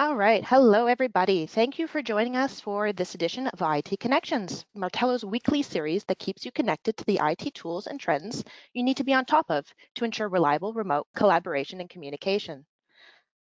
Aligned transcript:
All 0.00 0.16
right. 0.16 0.42
Hello, 0.42 0.86
everybody. 0.86 1.44
Thank 1.44 1.78
you 1.78 1.86
for 1.86 2.00
joining 2.00 2.34
us 2.34 2.58
for 2.58 2.90
this 2.90 3.14
edition 3.14 3.48
of 3.48 3.60
IT 3.60 4.00
Connections, 4.00 4.64
Martello's 4.74 5.26
weekly 5.26 5.62
series 5.62 6.04
that 6.04 6.18
keeps 6.18 6.42
you 6.42 6.50
connected 6.50 6.96
to 6.96 7.04
the 7.04 7.20
IT 7.22 7.52
tools 7.52 7.86
and 7.86 8.00
trends 8.00 8.42
you 8.72 8.82
need 8.82 8.96
to 8.96 9.04
be 9.04 9.12
on 9.12 9.26
top 9.26 9.50
of 9.50 9.66
to 9.96 10.06
ensure 10.06 10.30
reliable 10.30 10.72
remote 10.72 11.06
collaboration 11.14 11.82
and 11.82 11.90
communication. 11.90 12.64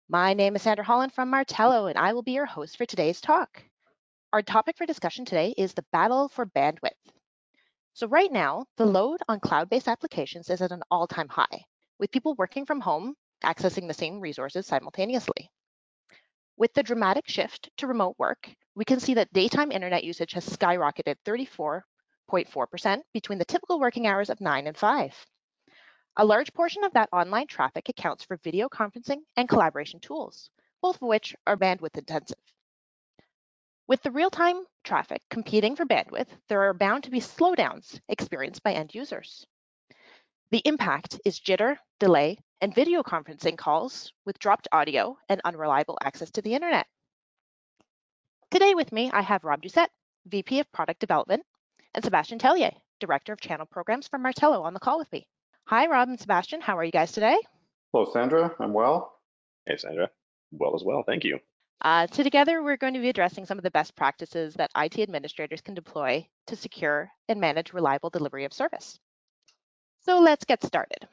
My 0.09 0.35
name 0.35 0.57
is 0.57 0.63
Sandra 0.63 0.85
Holland 0.85 1.13
from 1.13 1.31
Martello, 1.31 1.87
and 1.87 1.97
I 1.97 2.13
will 2.13 2.25
be 2.25 2.33
your 2.33 2.45
host 2.45 2.77
for 2.77 2.87
today's 2.87 3.21
talk. 3.21 3.63
Our 4.33 4.43
topic 4.43 4.77
for 4.77 4.85
discussion 4.85 5.25
today 5.25 5.55
is 5.57 5.75
the 5.75 5.87
battle 5.93 6.29
for 6.29 6.45
bandwidth. 6.45 6.91
So 7.93 8.09
right 8.09 8.33
now, 8.33 8.65
the 8.79 8.85
load 8.85 9.21
on 9.29 9.39
cloud-based 9.39 9.87
applications 9.87 10.51
is 10.51 10.61
at 10.61 10.73
an 10.73 10.83
all-time 10.91 11.29
high, 11.29 11.67
with 12.01 12.11
people 12.11 12.35
working 12.35 12.67
from 12.67 12.81
home 12.81 13.15
accessing 13.45 13.87
the 13.87 13.95
same 13.95 14.19
resources 14.19 14.67
simultaneously. 14.67 15.53
With 16.59 16.75
the 16.75 16.83
dramatic 16.83 17.29
shift 17.29 17.71
to 17.77 17.87
remote 17.87 18.17
work, 18.19 18.53
we 18.75 18.85
can 18.85 18.99
see 18.99 19.15
that 19.15 19.33
daytime 19.33 19.71
internet 19.71 20.03
usage 20.03 20.33
has 20.33 20.45
skyrocketed 20.45 21.15
34.4% 21.25 23.01
between 23.15 23.39
the 23.39 23.45
typical 23.45 23.79
working 23.79 24.09
hours 24.09 24.29
of 24.29 24.41
9 24.41 24.67
and 24.67 24.77
5. 24.77 25.27
A 26.17 26.25
large 26.25 26.53
portion 26.53 26.83
of 26.83 26.93
that 26.95 27.11
online 27.13 27.47
traffic 27.47 27.89
accounts 27.89 28.25
for 28.25 28.39
video 28.39 28.69
conferencing 28.69 29.19
and 29.37 29.49
collaboration 29.49 30.01
tools, 30.01 30.51
both 30.83 30.97
of 30.97 31.03
which 31.03 31.37
are 31.47 31.57
bandwidth 31.57 31.97
intensive. 31.97 32.43
With 33.87 34.03
the 34.03 34.11
real-time 34.11 34.65
traffic 34.83 35.23
competing 35.31 35.77
for 35.77 35.87
bandwidth, 35.87 36.37
there 36.49 36.63
are 36.63 36.75
bound 36.75 37.05
to 37.05 37.13
be 37.13 37.21
slowdowns 37.21 38.01
experienced 38.09 38.65
by 38.65 38.73
end 38.73 38.97
users. 38.97 39.47
The 40.51 40.63
impact 40.65 41.21
is 41.25 41.39
jitter, 41.39 41.79
delay, 42.01 42.39
and 42.61 42.75
video 42.75 43.03
conferencing 43.03 43.57
calls 43.57 44.13
with 44.27 44.39
dropped 44.39 44.69
audio 44.73 45.17
and 45.29 45.41
unreliable 45.45 45.99
access 46.03 46.31
to 46.33 46.43
the 46.43 46.55
internet. 46.55 46.87
Today 48.51 48.75
with 48.75 48.93
me, 48.93 49.11
I 49.13 49.23
have 49.23 49.45
Rob 49.45 49.63
Doucette, 49.63 49.89
VP 50.27 50.61
of 50.61 50.73
Product 50.73 50.99
Development, 51.01 51.43
and 51.95 52.05
Sebastian 52.05 52.39
Tellier, 52.39 52.73
Director 53.01 53.33
of 53.33 53.41
Channel 53.41 53.67
Programs 53.67 54.09
for 54.09 54.19
Martello 54.19 54.63
on 54.63 54.75
the 54.75 54.81
call 54.81 54.99
with 54.99 55.11
me. 55.13 55.27
Hi, 55.67 55.87
Rob 55.87 56.09
and 56.09 56.19
Sebastian. 56.19 56.61
How 56.61 56.79
are 56.79 56.85
you 56.85 56.91
guys 56.91 57.13
today? 57.13 57.37
Hello, 57.93 58.11
Sandra. 58.13 58.55
I'm 58.59 58.73
well. 58.73 59.19
Hey, 59.67 59.77
Sandra. 59.77 60.11
Well 60.51 60.75
as 60.75 60.83
well. 60.83 61.05
Thank 61.07 61.25
you. 61.25 61.39
Uh, 61.83 62.07
so 62.11 62.23
together, 62.23 62.63
we're 62.63 62.77
going 62.77 62.95
to 62.95 63.01
be 63.01 63.09
addressing 63.09 63.47
some 63.47 63.59
of 63.59 63.65
the 63.65 63.71
best 63.71 63.95
practices 63.95 64.55
that 64.55 64.71
IT 64.77 64.99
administrators 64.99 65.61
can 65.61 65.75
deploy 65.75 66.27
to 66.47 66.57
secure 66.57 67.11
and 67.29 67.41
manage 67.41 67.73
reliable 67.73 68.11
delivery 68.11 68.45
of 68.45 68.53
service. 68.53 68.99
So 70.05 70.21
let's 70.21 70.45
get 70.45 70.65
started. 70.65 71.07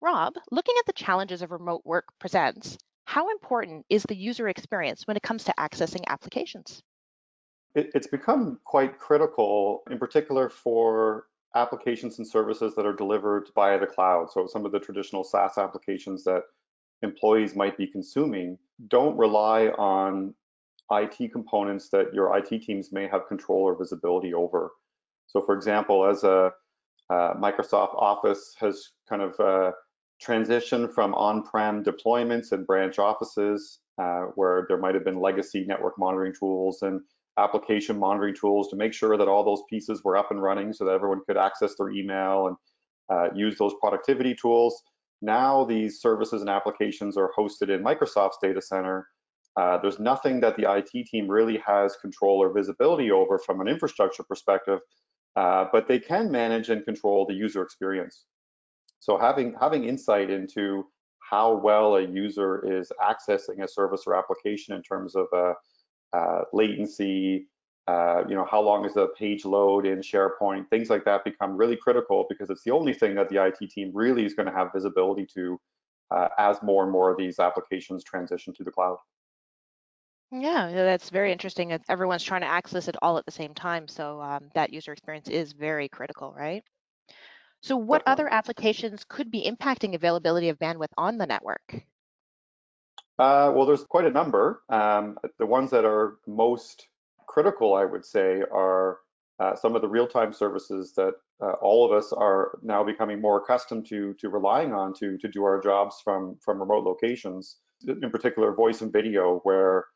Rob, 0.00 0.34
looking 0.50 0.74
at 0.78 0.86
the 0.86 0.92
challenges 0.92 1.42
of 1.42 1.50
remote 1.50 1.82
work 1.84 2.06
presents, 2.20 2.78
how 3.04 3.30
important 3.30 3.84
is 3.88 4.04
the 4.04 4.14
user 4.14 4.48
experience 4.48 5.06
when 5.06 5.16
it 5.16 5.22
comes 5.22 5.44
to 5.44 5.54
accessing 5.58 6.04
applications? 6.06 6.82
It, 7.74 7.90
it's 7.94 8.06
become 8.06 8.60
quite 8.64 8.98
critical, 8.98 9.82
in 9.90 9.98
particular 9.98 10.48
for 10.48 11.26
applications 11.54 12.18
and 12.18 12.26
services 12.26 12.74
that 12.76 12.86
are 12.86 12.92
delivered 12.92 13.48
via 13.54 13.80
the 13.80 13.86
cloud. 13.86 14.30
So 14.30 14.46
some 14.46 14.64
of 14.64 14.72
the 14.72 14.78
traditional 14.78 15.24
SaaS 15.24 15.58
applications 15.58 16.22
that 16.24 16.42
employees 17.02 17.56
might 17.56 17.76
be 17.76 17.86
consuming 17.86 18.58
don't 18.88 19.16
rely 19.16 19.68
on 19.68 20.34
IT 20.90 21.32
components 21.32 21.88
that 21.90 22.14
your 22.14 22.36
IT 22.36 22.62
teams 22.62 22.92
may 22.92 23.08
have 23.08 23.26
control 23.26 23.60
or 23.62 23.76
visibility 23.76 24.32
over. 24.32 24.70
So 25.26 25.42
for 25.42 25.54
example, 25.54 26.06
as 26.06 26.24
a 26.24 26.52
uh, 27.10 27.34
Microsoft 27.34 27.94
Office 27.94 28.54
has 28.60 28.90
kind 29.08 29.22
of 29.22 29.38
uh, 29.40 29.72
transitioned 30.24 30.92
from 30.92 31.14
on-prem 31.14 31.84
deployments 31.84 32.52
and 32.52 32.66
branch 32.66 32.98
offices 32.98 33.80
uh, 34.00 34.22
where 34.34 34.64
there 34.68 34.78
might 34.78 34.94
have 34.94 35.04
been 35.04 35.20
legacy 35.20 35.64
network 35.66 35.98
monitoring 35.98 36.32
tools 36.38 36.82
and 36.82 37.00
application 37.38 37.98
monitoring 37.98 38.34
tools 38.34 38.68
to 38.68 38.76
make 38.76 38.92
sure 38.92 39.16
that 39.16 39.28
all 39.28 39.44
those 39.44 39.62
pieces 39.70 40.02
were 40.04 40.16
up 40.16 40.30
and 40.30 40.42
running 40.42 40.72
so 40.72 40.84
that 40.84 40.92
everyone 40.92 41.20
could 41.26 41.36
access 41.36 41.74
their 41.76 41.90
email 41.90 42.48
and 42.48 42.56
uh, 43.10 43.32
use 43.34 43.56
those 43.58 43.74
productivity 43.80 44.34
tools. 44.34 44.82
Now 45.22 45.64
these 45.64 46.00
services 46.00 46.40
and 46.40 46.50
applications 46.50 47.16
are 47.16 47.30
hosted 47.36 47.70
in 47.70 47.82
Microsoft's 47.82 48.38
data 48.42 48.60
center. 48.60 49.08
Uh, 49.56 49.78
there's 49.78 49.98
nothing 49.98 50.40
that 50.40 50.56
the 50.56 50.70
IT 50.72 51.06
team 51.06 51.28
really 51.28 51.58
has 51.64 51.96
control 51.96 52.42
or 52.42 52.52
visibility 52.52 53.10
over 53.10 53.38
from 53.38 53.60
an 53.60 53.68
infrastructure 53.68 54.22
perspective 54.22 54.80
uh, 55.38 55.66
but 55.72 55.86
they 55.86 56.00
can 56.00 56.30
manage 56.32 56.68
and 56.68 56.84
control 56.84 57.24
the 57.24 57.34
user 57.34 57.62
experience. 57.62 58.24
So 59.00 59.18
having, 59.18 59.54
having 59.60 59.84
insight 59.84 60.30
into 60.30 60.84
how 61.20 61.56
well 61.56 61.96
a 61.96 62.02
user 62.02 62.64
is 62.80 62.90
accessing 63.02 63.62
a 63.62 63.68
service 63.68 64.04
or 64.06 64.14
application 64.14 64.74
in 64.74 64.82
terms 64.82 65.14
of 65.14 65.26
uh, 65.32 65.54
uh, 66.12 66.44
latency, 66.52 67.48
uh, 67.86 68.24
you 68.28 68.34
know, 68.34 68.46
how 68.50 68.60
long 68.60 68.84
is 68.84 68.94
the 68.94 69.08
page 69.08 69.44
load 69.44 69.86
in 69.86 70.00
SharePoint, 70.00 70.68
things 70.68 70.90
like 70.90 71.04
that 71.04 71.24
become 71.24 71.56
really 71.56 71.76
critical 71.76 72.26
because 72.28 72.50
it's 72.50 72.64
the 72.64 72.70
only 72.70 72.92
thing 72.92 73.14
that 73.14 73.28
the 73.28 73.42
IT 73.42 73.66
team 73.66 73.90
really 73.94 74.24
is 74.24 74.34
going 74.34 74.46
to 74.46 74.52
have 74.52 74.72
visibility 74.74 75.26
to 75.34 75.60
uh, 76.10 76.28
as 76.38 76.62
more 76.62 76.82
and 76.82 76.92
more 76.92 77.10
of 77.10 77.18
these 77.18 77.38
applications 77.38 78.02
transition 78.04 78.54
to 78.54 78.64
the 78.64 78.70
cloud. 78.70 78.96
Yeah, 80.30 80.70
that's 80.72 81.10
very 81.10 81.32
interesting. 81.32 81.78
Everyone's 81.88 82.22
trying 82.22 82.40
to 82.42 82.46
access 82.46 82.88
it 82.88 82.96
all 83.02 83.18
at 83.18 83.24
the 83.26 83.30
same 83.32 83.54
time, 83.54 83.88
so 83.88 84.20
um, 84.22 84.50
that 84.54 84.72
user 84.72 84.92
experience 84.92 85.28
is 85.28 85.52
very 85.52 85.88
critical, 85.88 86.32
right? 86.34 86.64
So 87.60 87.76
what 87.76 88.02
other 88.06 88.32
applications 88.32 89.04
could 89.08 89.30
be 89.30 89.50
impacting 89.50 89.94
availability 89.94 90.48
of 90.48 90.58
bandwidth 90.58 90.92
on 90.96 91.18
the 91.18 91.26
network? 91.26 91.82
Uh, 93.18 93.50
well, 93.54 93.66
there's 93.66 93.84
quite 93.84 94.04
a 94.04 94.10
number. 94.10 94.62
Um, 94.68 95.18
the 95.38 95.46
ones 95.46 95.70
that 95.72 95.84
are 95.84 96.18
most 96.26 96.86
critical, 97.26 97.74
I 97.74 97.84
would 97.84 98.04
say, 98.04 98.42
are 98.52 98.98
uh, 99.40 99.56
some 99.56 99.74
of 99.74 99.82
the 99.82 99.88
real-time 99.88 100.32
services 100.32 100.92
that 100.96 101.14
uh, 101.40 101.52
all 101.60 101.84
of 101.84 101.92
us 101.92 102.12
are 102.12 102.58
now 102.62 102.84
becoming 102.84 103.20
more 103.20 103.38
accustomed 103.38 103.86
to 103.86 104.14
to 104.14 104.28
relying 104.28 104.72
on 104.72 104.92
to 104.94 105.16
to 105.18 105.28
do 105.28 105.44
our 105.44 105.60
jobs 105.60 106.00
from 106.02 106.36
from 106.44 106.58
remote 106.58 106.84
locations. 106.84 107.56
In 107.86 108.10
particular, 108.10 108.52
voice 108.54 108.82
and 108.82 108.92
video, 108.92 109.38
where 109.44 109.86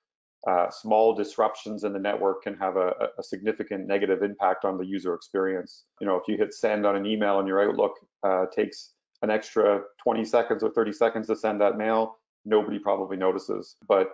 uh, 0.48 0.68
small 0.70 1.14
disruptions 1.14 1.84
in 1.84 1.92
the 1.92 1.98
network 1.98 2.42
can 2.42 2.56
have 2.56 2.76
a, 2.76 2.92
a, 3.16 3.22
significant 3.22 3.86
negative 3.86 4.22
impact 4.24 4.64
on 4.64 4.76
the 4.76 4.84
user 4.84 5.14
experience. 5.14 5.84
You 6.00 6.06
know, 6.06 6.16
if 6.16 6.24
you 6.26 6.36
hit 6.36 6.52
send 6.52 6.84
on 6.84 6.96
an 6.96 7.06
email 7.06 7.38
and 7.38 7.46
your 7.46 7.62
Outlook 7.68 7.92
uh, 8.24 8.46
takes 8.54 8.94
an 9.22 9.30
extra 9.30 9.82
20 10.02 10.24
seconds 10.24 10.64
or 10.64 10.70
30 10.70 10.92
seconds 10.92 11.26
to 11.28 11.36
send 11.36 11.60
that 11.60 11.78
mail, 11.78 12.18
nobody 12.44 12.80
probably 12.80 13.16
notices. 13.16 13.76
But 13.86 14.08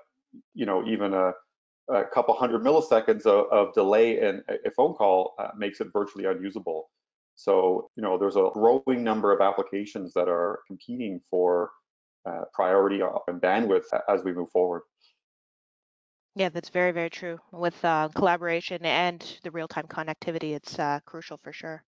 you 0.54 0.66
know, 0.66 0.86
even 0.86 1.14
a, 1.14 1.32
a 1.88 2.04
couple 2.04 2.34
hundred 2.34 2.62
milliseconds 2.62 3.24
of, 3.24 3.46
of, 3.50 3.72
delay 3.72 4.20
in 4.20 4.42
a 4.66 4.70
phone 4.70 4.92
call 4.92 5.34
uh, 5.38 5.48
makes 5.56 5.80
it 5.80 5.88
virtually 5.92 6.26
unusable. 6.26 6.90
So, 7.34 7.90
you 7.96 8.02
know, 8.02 8.18
there's 8.18 8.36
a 8.36 8.50
growing 8.52 9.02
number 9.02 9.32
of 9.32 9.40
applications 9.40 10.12
that 10.14 10.28
are 10.28 10.60
competing 10.66 11.20
for 11.30 11.70
uh, 12.26 12.42
priority 12.52 13.00
and 13.28 13.40
bandwidth 13.40 13.84
as 14.08 14.24
we 14.24 14.32
move 14.32 14.50
forward. 14.50 14.82
Yeah, 16.38 16.50
that's 16.50 16.68
very, 16.68 16.92
very 16.92 17.10
true. 17.10 17.40
With 17.50 17.84
uh, 17.84 18.10
collaboration 18.14 18.84
and 18.84 19.20
the 19.42 19.50
real-time 19.50 19.88
connectivity, 19.88 20.54
it's 20.54 20.78
uh, 20.78 21.00
crucial 21.04 21.36
for 21.42 21.52
sure. 21.52 21.82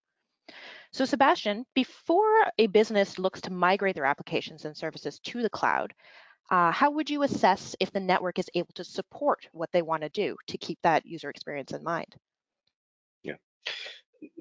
So 0.91 1.05
Sebastian, 1.05 1.65
before 1.73 2.51
a 2.59 2.67
business 2.67 3.17
looks 3.17 3.41
to 3.43 3.53
migrate 3.53 3.95
their 3.95 4.07
applications 4.07 4.65
and 4.65 4.77
services 4.77 5.21
to 5.21 5.43
the 5.43 5.51
cloud, 5.51 5.95
uh, 6.51 6.73
how 6.73 6.91
would 6.91 7.09
you 7.09 7.23
assess 7.23 7.77
if 7.79 7.93
the 7.93 8.01
network 8.01 8.41
is 8.41 8.51
able 8.57 8.73
to 8.75 8.83
support 8.83 9.47
what 9.53 9.71
they 9.73 9.83
want 9.83 10.03
to 10.03 10.09
do 10.09 10.35
to 10.49 10.59
keep 10.59 10.81
that 10.83 11.07
user 11.07 11.31
experience 11.31 11.71
in 11.71 11.85
mind? 11.85 12.13
Yeah. 13.23 13.37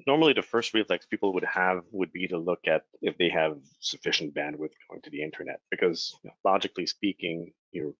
Normally, 0.08 0.32
the 0.32 0.42
first 0.42 0.74
reflex 0.74 1.06
people 1.06 1.34
would 1.34 1.44
have 1.44 1.82
would 1.92 2.10
be 2.10 2.26
to 2.26 2.36
look 2.36 2.66
at 2.66 2.82
if 3.00 3.16
they 3.16 3.28
have 3.28 3.58
sufficient 3.78 4.34
bandwidth 4.34 4.74
going 4.88 5.02
to 5.04 5.10
the 5.10 5.22
internet, 5.22 5.60
because 5.70 6.16
logically 6.44 6.86
speaking, 6.86 7.52
you're 7.70 7.94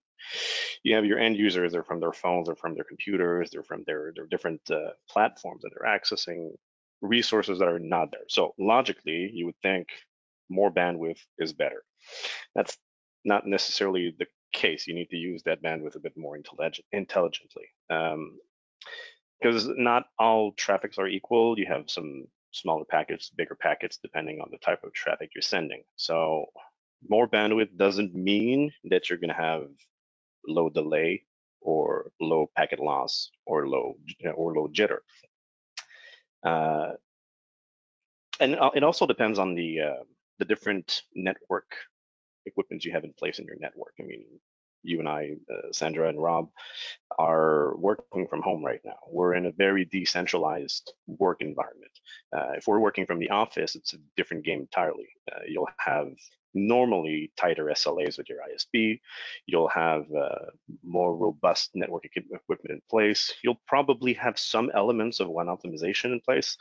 you 0.83 0.95
have 0.95 1.05
your 1.05 1.19
end 1.19 1.37
users, 1.37 1.71
they're 1.71 1.83
from 1.83 1.99
their 1.99 2.13
phones, 2.13 2.47
they're 2.47 2.55
from 2.55 2.75
their 2.75 2.83
computers, 2.83 3.49
they're 3.49 3.63
from 3.63 3.83
their, 3.85 4.11
their 4.15 4.27
different 4.27 4.61
uh, 4.69 4.91
platforms 5.09 5.61
that 5.63 5.71
they're 5.73 5.99
accessing 5.99 6.51
resources 7.01 7.59
that 7.59 7.67
are 7.67 7.79
not 7.79 8.11
there. 8.11 8.25
So 8.27 8.53
logically, 8.59 9.29
you 9.33 9.45
would 9.45 9.59
think 9.61 9.87
more 10.49 10.71
bandwidth 10.71 11.19
is 11.37 11.53
better. 11.53 11.83
That's 12.55 12.77
not 13.23 13.45
necessarily 13.45 14.13
the 14.17 14.27
case. 14.53 14.87
You 14.87 14.93
need 14.93 15.09
to 15.09 15.17
use 15.17 15.43
that 15.43 15.63
bandwidth 15.63 15.95
a 15.95 15.99
bit 15.99 16.17
more 16.17 16.35
intelligent, 16.35 16.85
intelligently. 16.91 17.65
Um, 17.89 18.37
because 19.41 19.67
not 19.75 20.05
all 20.19 20.51
traffics 20.51 20.99
are 20.99 21.07
equal. 21.07 21.57
You 21.57 21.65
have 21.65 21.89
some 21.89 22.25
smaller 22.51 22.85
packets, 22.85 23.29
bigger 23.29 23.55
packets, 23.55 23.97
depending 23.97 24.39
on 24.39 24.49
the 24.51 24.57
type 24.59 24.83
of 24.83 24.93
traffic 24.93 25.31
you're 25.33 25.41
sending. 25.41 25.81
So 25.95 26.45
more 27.09 27.27
bandwidth 27.27 27.75
doesn't 27.75 28.13
mean 28.13 28.71
that 28.85 29.09
you're 29.09 29.17
going 29.17 29.29
to 29.29 29.35
have 29.35 29.63
low 30.47 30.69
delay 30.69 31.23
or 31.61 32.11
low 32.19 32.49
packet 32.55 32.79
loss 32.79 33.29
or 33.45 33.67
low 33.67 33.95
or 34.35 34.55
low 34.55 34.67
jitter. 34.67 34.99
Uh, 36.43 36.93
and 38.39 38.55
uh, 38.55 38.71
it 38.73 38.83
also 38.83 39.05
depends 39.05 39.37
on 39.37 39.53
the 39.53 39.79
uh, 39.79 40.03
the 40.39 40.45
different 40.45 41.03
network 41.15 41.75
equipment 42.45 42.83
you 42.83 42.91
have 42.91 43.03
in 43.03 43.13
place 43.13 43.37
in 43.39 43.45
your 43.45 43.57
network. 43.59 43.93
I 43.99 44.03
mean, 44.03 44.25
you 44.83 44.99
and 44.99 45.07
I, 45.07 45.35
uh, 45.51 45.71
Sandra 45.71 46.09
and 46.09 46.21
Rob, 46.21 46.49
are 47.17 47.75
working 47.77 48.27
from 48.27 48.41
home 48.41 48.63
right 48.63 48.81
now. 48.83 48.97
We're 49.09 49.35
in 49.35 49.45
a 49.45 49.51
very 49.51 49.85
decentralized 49.85 50.93
work 51.07 51.41
environment. 51.41 51.91
Uh, 52.35 52.53
if 52.57 52.67
we're 52.67 52.79
working 52.79 53.05
from 53.05 53.19
the 53.19 53.29
office, 53.29 53.75
it's 53.75 53.93
a 53.93 53.97
different 54.15 54.45
game 54.45 54.61
entirely. 54.61 55.09
Uh, 55.31 55.41
you'll 55.47 55.69
have 55.77 56.09
normally 56.53 57.31
tighter 57.37 57.65
SLAs 57.65 58.17
with 58.17 58.29
your 58.29 58.39
ISP. 58.39 58.99
You'll 59.45 59.69
have 59.69 60.05
uh, 60.11 60.51
more 60.83 61.15
robust 61.15 61.71
network 61.75 62.05
equipment 62.05 62.69
in 62.69 62.81
place. 62.89 63.33
You'll 63.43 63.61
probably 63.67 64.13
have 64.13 64.37
some 64.37 64.71
elements 64.73 65.19
of 65.19 65.29
WAN 65.29 65.47
optimization 65.47 66.11
in 66.11 66.21
place, 66.21 66.57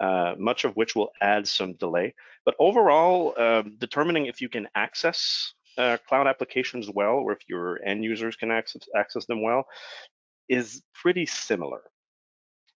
uh, 0.00 0.34
much 0.38 0.64
of 0.64 0.74
which 0.76 0.94
will 0.94 1.10
add 1.20 1.46
some 1.46 1.74
delay. 1.74 2.14
But 2.44 2.54
overall, 2.58 3.34
uh, 3.36 3.62
determining 3.78 4.26
if 4.26 4.40
you 4.40 4.48
can 4.48 4.68
access 4.74 5.54
uh, 5.78 5.96
cloud 6.08 6.26
applications 6.26 6.90
well, 6.90 7.14
or 7.14 7.32
if 7.32 7.40
your 7.48 7.82
end 7.84 8.04
users 8.04 8.36
can 8.36 8.50
access, 8.50 8.82
access 8.96 9.26
them 9.26 9.42
well, 9.42 9.66
is 10.48 10.82
pretty 10.94 11.26
similar. 11.26 11.82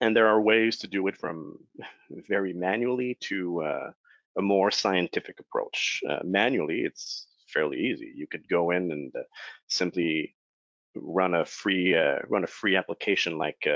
And 0.01 0.15
there 0.15 0.29
are 0.29 0.41
ways 0.41 0.79
to 0.79 0.87
do 0.87 1.07
it 1.09 1.17
from 1.17 1.59
very 2.29 2.53
manually 2.53 3.17
to 3.21 3.63
uh, 3.63 3.91
a 4.39 4.43
more 4.43 4.71
scientific 4.71 5.41
approach. 5.41 6.03
Uh, 6.09 6.21
manually, 6.25 6.81
it's 6.81 7.27
fairly 7.49 7.79
easy. 7.79 8.13
You 8.15 8.27
could 8.27 8.49
go 8.49 8.71
in 8.71 8.93
and 8.93 9.15
uh, 9.17 9.23
simply 9.69 10.35
run 10.95 11.35
a 11.35 11.45
free 11.45 11.95
uh, 11.95 12.19
run 12.29 12.45
a 12.45 12.47
free 12.47 12.77
application 12.77 13.39
like 13.39 13.67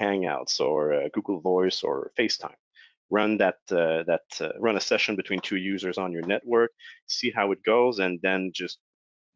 Hangouts 0.00 0.60
or 0.60 1.08
Google 1.12 1.40
Voice 1.40 1.82
or 1.82 2.12
FaceTime. 2.18 2.56
Run 3.10 3.38
that 3.38 3.56
uh, 3.70 4.04
that 4.04 4.22
run 4.58 4.76
a 4.76 4.80
session 4.80 5.16
between 5.16 5.40
two 5.40 5.56
users 5.56 5.98
on 5.98 6.12
your 6.12 6.22
network, 6.22 6.70
see 7.06 7.30
how 7.30 7.50
it 7.52 7.62
goes, 7.64 7.98
and 7.98 8.20
then 8.22 8.52
just 8.54 8.78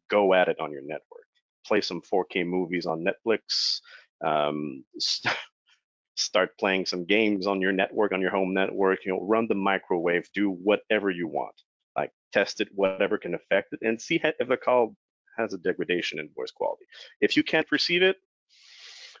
go 0.09 0.33
at 0.33 0.47
it 0.47 0.59
on 0.59 0.71
your 0.71 0.81
network. 0.81 1.25
Play 1.65 1.81
some 1.81 2.01
4K 2.01 2.45
movies 2.45 2.85
on 2.85 3.03
Netflix. 3.05 3.79
Um, 4.25 4.85
start 6.15 6.57
playing 6.57 6.85
some 6.85 7.05
games 7.05 7.45
on 7.45 7.61
your 7.61 7.73
network, 7.73 8.13
on 8.13 8.21
your 8.21 8.31
home 8.31 8.53
network, 8.53 9.05
you 9.05 9.11
know, 9.11 9.21
run 9.21 9.47
the 9.47 9.55
microwave, 9.55 10.29
do 10.33 10.49
whatever 10.49 11.09
you 11.09 11.27
want. 11.27 11.55
Like 11.97 12.11
test 12.33 12.61
it, 12.61 12.69
whatever 12.73 13.17
can 13.17 13.35
affect 13.35 13.73
it, 13.73 13.79
and 13.81 14.01
see 14.01 14.21
if 14.23 14.47
the 14.47 14.57
call 14.57 14.95
has 15.37 15.53
a 15.53 15.57
degradation 15.57 16.19
in 16.19 16.29
voice 16.35 16.51
quality. 16.51 16.85
If 17.19 17.35
you 17.35 17.43
can't 17.43 17.67
perceive 17.67 18.01
it, 18.01 18.17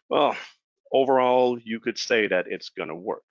well, 0.09 0.35
overall, 0.91 1.59
you 1.59 1.79
could 1.79 1.97
say 1.97 2.27
that 2.27 2.45
it's 2.47 2.69
going 2.69 2.89
to 2.89 2.95
work. 2.95 3.23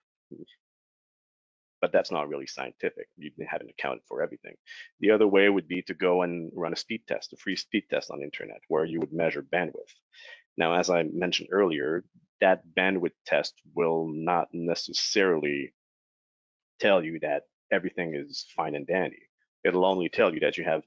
But 1.84 1.92
that's 1.92 2.10
not 2.10 2.30
really 2.30 2.46
scientific. 2.46 3.08
You 3.18 3.30
haven't 3.46 3.68
accounted 3.68 4.04
for 4.08 4.22
everything. 4.22 4.54
The 5.00 5.10
other 5.10 5.26
way 5.26 5.50
would 5.50 5.68
be 5.68 5.82
to 5.82 5.92
go 5.92 6.22
and 6.22 6.50
run 6.56 6.72
a 6.72 6.76
speed 6.76 7.02
test, 7.06 7.34
a 7.34 7.36
free 7.36 7.56
speed 7.56 7.84
test 7.90 8.10
on 8.10 8.22
internet, 8.22 8.62
where 8.68 8.86
you 8.86 9.00
would 9.00 9.12
measure 9.12 9.42
bandwidth. 9.42 9.92
Now, 10.56 10.76
as 10.76 10.88
I 10.88 11.02
mentioned 11.02 11.50
earlier, 11.52 12.02
that 12.40 12.62
bandwidth 12.74 13.12
test 13.26 13.52
will 13.74 14.08
not 14.10 14.48
necessarily 14.54 15.74
tell 16.80 17.04
you 17.04 17.18
that 17.20 17.42
everything 17.70 18.14
is 18.14 18.46
fine 18.56 18.74
and 18.74 18.86
dandy. 18.86 19.28
It'll 19.62 19.84
only 19.84 20.08
tell 20.08 20.32
you 20.32 20.40
that 20.40 20.56
you 20.56 20.64
have 20.64 20.84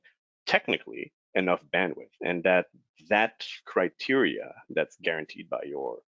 technically 0.47 1.13
enough 1.35 1.61
bandwidth 1.71 2.15
and 2.25 2.44
that 2.45 2.65
that 3.11 3.45
criteria 3.67 4.51
that's 4.71 4.97
guaranteed 4.99 5.47
by 5.47 5.61
your 5.63 5.99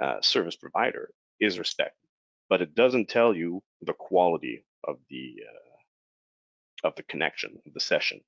uh, 0.00 0.20
service 0.20 0.54
provider 0.54 1.10
is 1.40 1.58
respected. 1.58 2.03
But 2.48 2.62
it 2.62 2.74
doesn't 2.74 3.08
tell 3.08 3.34
you 3.34 3.62
the 3.82 3.92
quality 3.92 4.64
of 4.86 4.98
the 5.08 5.36
uh, 5.48 6.88
of 6.88 6.94
the 6.96 7.02
connection, 7.04 7.58
the 7.72 7.80
session. 7.80 8.20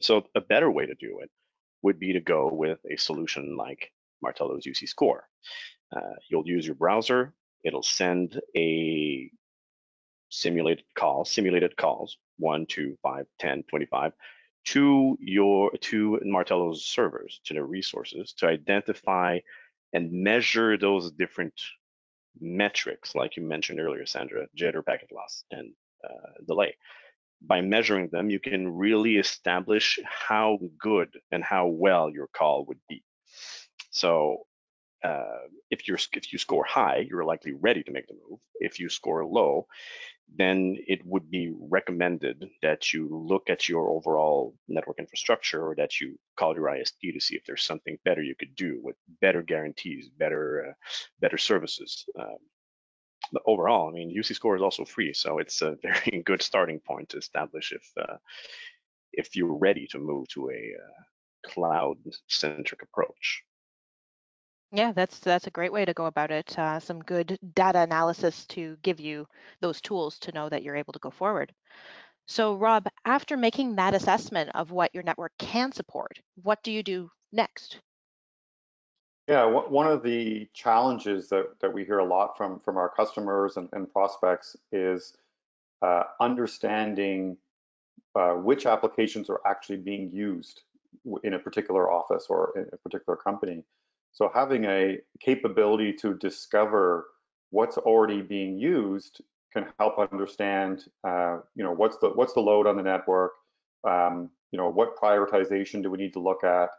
So 0.00 0.26
a 0.34 0.40
better 0.40 0.70
way 0.70 0.86
to 0.86 0.94
do 0.94 1.20
it 1.20 1.30
would 1.82 1.98
be 1.98 2.12
to 2.12 2.20
go 2.20 2.48
with 2.48 2.78
a 2.90 2.96
solution 2.96 3.56
like 3.56 3.92
Martello's 4.22 4.64
UC 4.64 4.88
score. 4.88 5.28
Uh, 5.94 6.14
you'll 6.28 6.46
use 6.46 6.64
your 6.64 6.76
browser. 6.76 7.34
It'll 7.64 7.82
send 7.82 8.40
a 8.56 9.30
simulated 10.30 10.84
call, 10.96 11.24
simulated 11.24 11.76
calls, 11.76 12.18
one, 12.38 12.66
two, 12.66 12.96
five, 13.02 13.26
10, 13.38 13.64
25, 13.68 14.12
to 14.64 15.18
your 15.20 15.70
to 15.72 16.20
Martello's 16.24 16.84
servers, 16.84 17.40
to 17.44 17.54
their 17.54 17.66
resources, 17.66 18.32
to 18.34 18.46
identify 18.46 19.38
and 19.92 20.10
measure 20.12 20.78
those 20.78 21.12
different 21.12 21.52
metrics, 22.40 23.14
like 23.14 23.36
you 23.36 23.42
mentioned 23.42 23.80
earlier, 23.80 24.06
Sandra, 24.06 24.46
jitter, 24.56 24.84
packet 24.84 25.10
loss, 25.12 25.44
and 25.50 25.72
uh, 26.04 26.32
delay. 26.46 26.76
By 27.44 27.60
measuring 27.60 28.08
them, 28.08 28.30
you 28.30 28.38
can 28.38 28.68
really 28.76 29.16
establish 29.16 29.98
how 30.04 30.58
good 30.78 31.18
and 31.30 31.42
how 31.42 31.66
well 31.66 32.10
your 32.10 32.28
call 32.28 32.64
would 32.66 32.80
be. 32.88 33.02
So 33.90 34.46
uh, 35.04 35.48
if 35.70 35.88
you 35.88 35.96
if 36.12 36.32
you 36.32 36.38
score 36.38 36.64
high, 36.64 37.06
you're 37.08 37.24
likely 37.24 37.52
ready 37.52 37.82
to 37.82 37.92
make 37.92 38.06
the 38.06 38.14
move. 38.14 38.38
If 38.60 38.78
you 38.78 38.88
score 38.88 39.24
low, 39.24 39.66
then 40.36 40.76
it 40.86 41.04
would 41.04 41.30
be 41.30 41.52
recommended 41.58 42.48
that 42.62 42.92
you 42.92 43.08
look 43.10 43.50
at 43.50 43.68
your 43.68 43.88
overall 43.90 44.54
network 44.68 44.98
infrastructure 44.98 45.66
or 45.66 45.74
that 45.76 46.00
you 46.00 46.18
call 46.36 46.54
your 46.54 46.66
ISP 46.66 47.12
to 47.12 47.20
see 47.20 47.36
if 47.36 47.44
there's 47.44 47.64
something 47.64 47.98
better 48.04 48.22
you 48.22 48.34
could 48.34 48.54
do 48.54 48.80
with 48.82 48.96
better 49.20 49.42
guarantees, 49.42 50.08
better 50.08 50.68
uh, 50.70 50.72
better 51.20 51.38
services. 51.38 52.04
Um, 52.18 52.38
but 53.32 53.42
overall, 53.46 53.88
I 53.88 53.92
mean, 53.92 54.16
UC 54.16 54.34
Score 54.34 54.56
is 54.56 54.62
also 54.62 54.84
free, 54.84 55.12
so 55.12 55.38
it's 55.38 55.62
a 55.62 55.76
very 55.82 56.22
good 56.24 56.42
starting 56.42 56.80
point 56.80 57.10
to 57.10 57.18
establish 57.18 57.72
if 57.72 57.90
uh, 58.00 58.16
if 59.12 59.36
you're 59.36 59.58
ready 59.58 59.86
to 59.88 59.98
move 59.98 60.28
to 60.28 60.50
a 60.50 60.72
uh, 60.78 61.50
cloud-centric 61.50 62.82
approach. 62.82 63.42
Yeah, 64.72 64.92
that's 64.92 65.18
that's 65.18 65.46
a 65.46 65.50
great 65.50 65.72
way 65.72 65.84
to 65.84 65.92
go 65.92 66.06
about 66.06 66.30
it. 66.30 66.58
Uh, 66.58 66.80
some 66.80 67.00
good 67.00 67.38
data 67.54 67.80
analysis 67.80 68.46
to 68.46 68.76
give 68.82 69.00
you 69.00 69.26
those 69.60 69.82
tools 69.82 70.18
to 70.20 70.32
know 70.32 70.48
that 70.48 70.62
you're 70.62 70.76
able 70.76 70.94
to 70.94 70.98
go 70.98 71.10
forward. 71.10 71.52
So 72.26 72.54
Rob, 72.54 72.86
after 73.04 73.36
making 73.36 73.76
that 73.76 73.94
assessment 73.94 74.50
of 74.54 74.70
what 74.70 74.94
your 74.94 75.02
network 75.02 75.32
can 75.38 75.72
support, 75.72 76.18
what 76.42 76.62
do 76.62 76.72
you 76.72 76.82
do 76.82 77.10
next? 77.32 77.80
Yeah, 79.28 79.44
one 79.44 79.86
of 79.86 80.02
the 80.02 80.48
challenges 80.54 81.28
that, 81.28 81.60
that 81.60 81.72
we 81.72 81.84
hear 81.84 81.98
a 81.98 82.04
lot 82.04 82.36
from, 82.36 82.58
from 82.60 82.76
our 82.76 82.88
customers 82.88 83.56
and, 83.56 83.68
and 83.72 83.92
prospects 83.92 84.56
is 84.72 85.14
uh, 85.80 86.04
understanding 86.20 87.36
uh, 88.14 88.32
which 88.32 88.66
applications 88.66 89.30
are 89.30 89.40
actually 89.46 89.76
being 89.76 90.10
used 90.12 90.62
in 91.22 91.34
a 91.34 91.38
particular 91.38 91.90
office 91.90 92.26
or 92.28 92.52
in 92.56 92.66
a 92.72 92.76
particular 92.78 93.16
company. 93.16 93.62
So 94.12 94.30
having 94.34 94.64
a 94.64 94.98
capability 95.20 95.92
to 95.94 96.14
discover 96.14 97.06
what's 97.50 97.78
already 97.78 98.22
being 98.22 98.58
used 98.58 99.22
can 99.52 99.66
help 99.78 99.98
understand, 99.98 100.84
uh, 101.06 101.38
you 101.54 101.64
know, 101.64 101.72
what's 101.72 101.98
the 101.98 102.10
what's 102.10 102.32
the 102.32 102.40
load 102.40 102.66
on 102.66 102.76
the 102.76 102.82
network, 102.82 103.32
um, 103.88 104.30
you 104.50 104.58
know, 104.58 104.70
what 104.70 104.96
prioritization 104.96 105.82
do 105.82 105.90
we 105.90 105.98
need 105.98 106.12
to 106.12 106.20
look 106.20 106.44
at, 106.44 106.70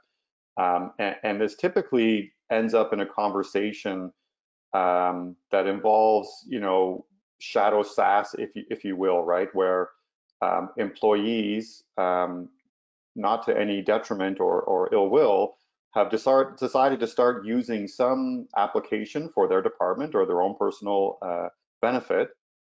um, 0.58 0.92
and, 1.00 1.16
and, 1.24 1.42
this 1.42 1.56
typically 1.56 2.32
ends 2.52 2.74
up 2.74 2.94
in 2.94 3.02
a 3.02 3.06
conversation 3.06 4.12
um, 4.74 5.36
that 5.52 5.68
involves, 5.68 6.46
you 6.48 6.60
know, 6.60 7.06
shadow 7.40 7.84
SaaS, 7.84 8.36
if 8.38 8.56
you 8.56 8.63
if 8.70 8.84
you 8.84 8.96
will, 8.96 9.24
right, 9.24 9.50
where 9.54 9.90
um, 10.42 10.70
employees, 10.78 11.84
um, 11.98 12.50
not 13.16 13.46
to 13.46 13.58
any 13.58 13.82
detriment 13.82 14.40
or 14.40 14.62
or 14.62 14.94
ill 14.94 15.10
will, 15.10 15.56
have 15.94 16.10
decided 16.10 17.00
to 17.00 17.08
start 17.08 17.46
using 17.46 17.88
some 17.88 18.48
application 18.58 19.30
for 19.34 19.48
their 19.48 19.62
department 19.62 20.16
or 20.16 20.26
their 20.26 20.42
own 20.42 20.56
personal 20.58 21.20
uh, 21.22 21.48
benefit 21.82 22.30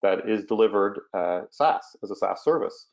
that 0.03 0.29
is 0.29 0.45
delivered 0.45 1.01
uh, 1.15 1.41
SaaS 1.51 1.97
as 2.03 2.11
a 2.11 2.17
SaaS 2.17 2.45
service. 2.45 2.89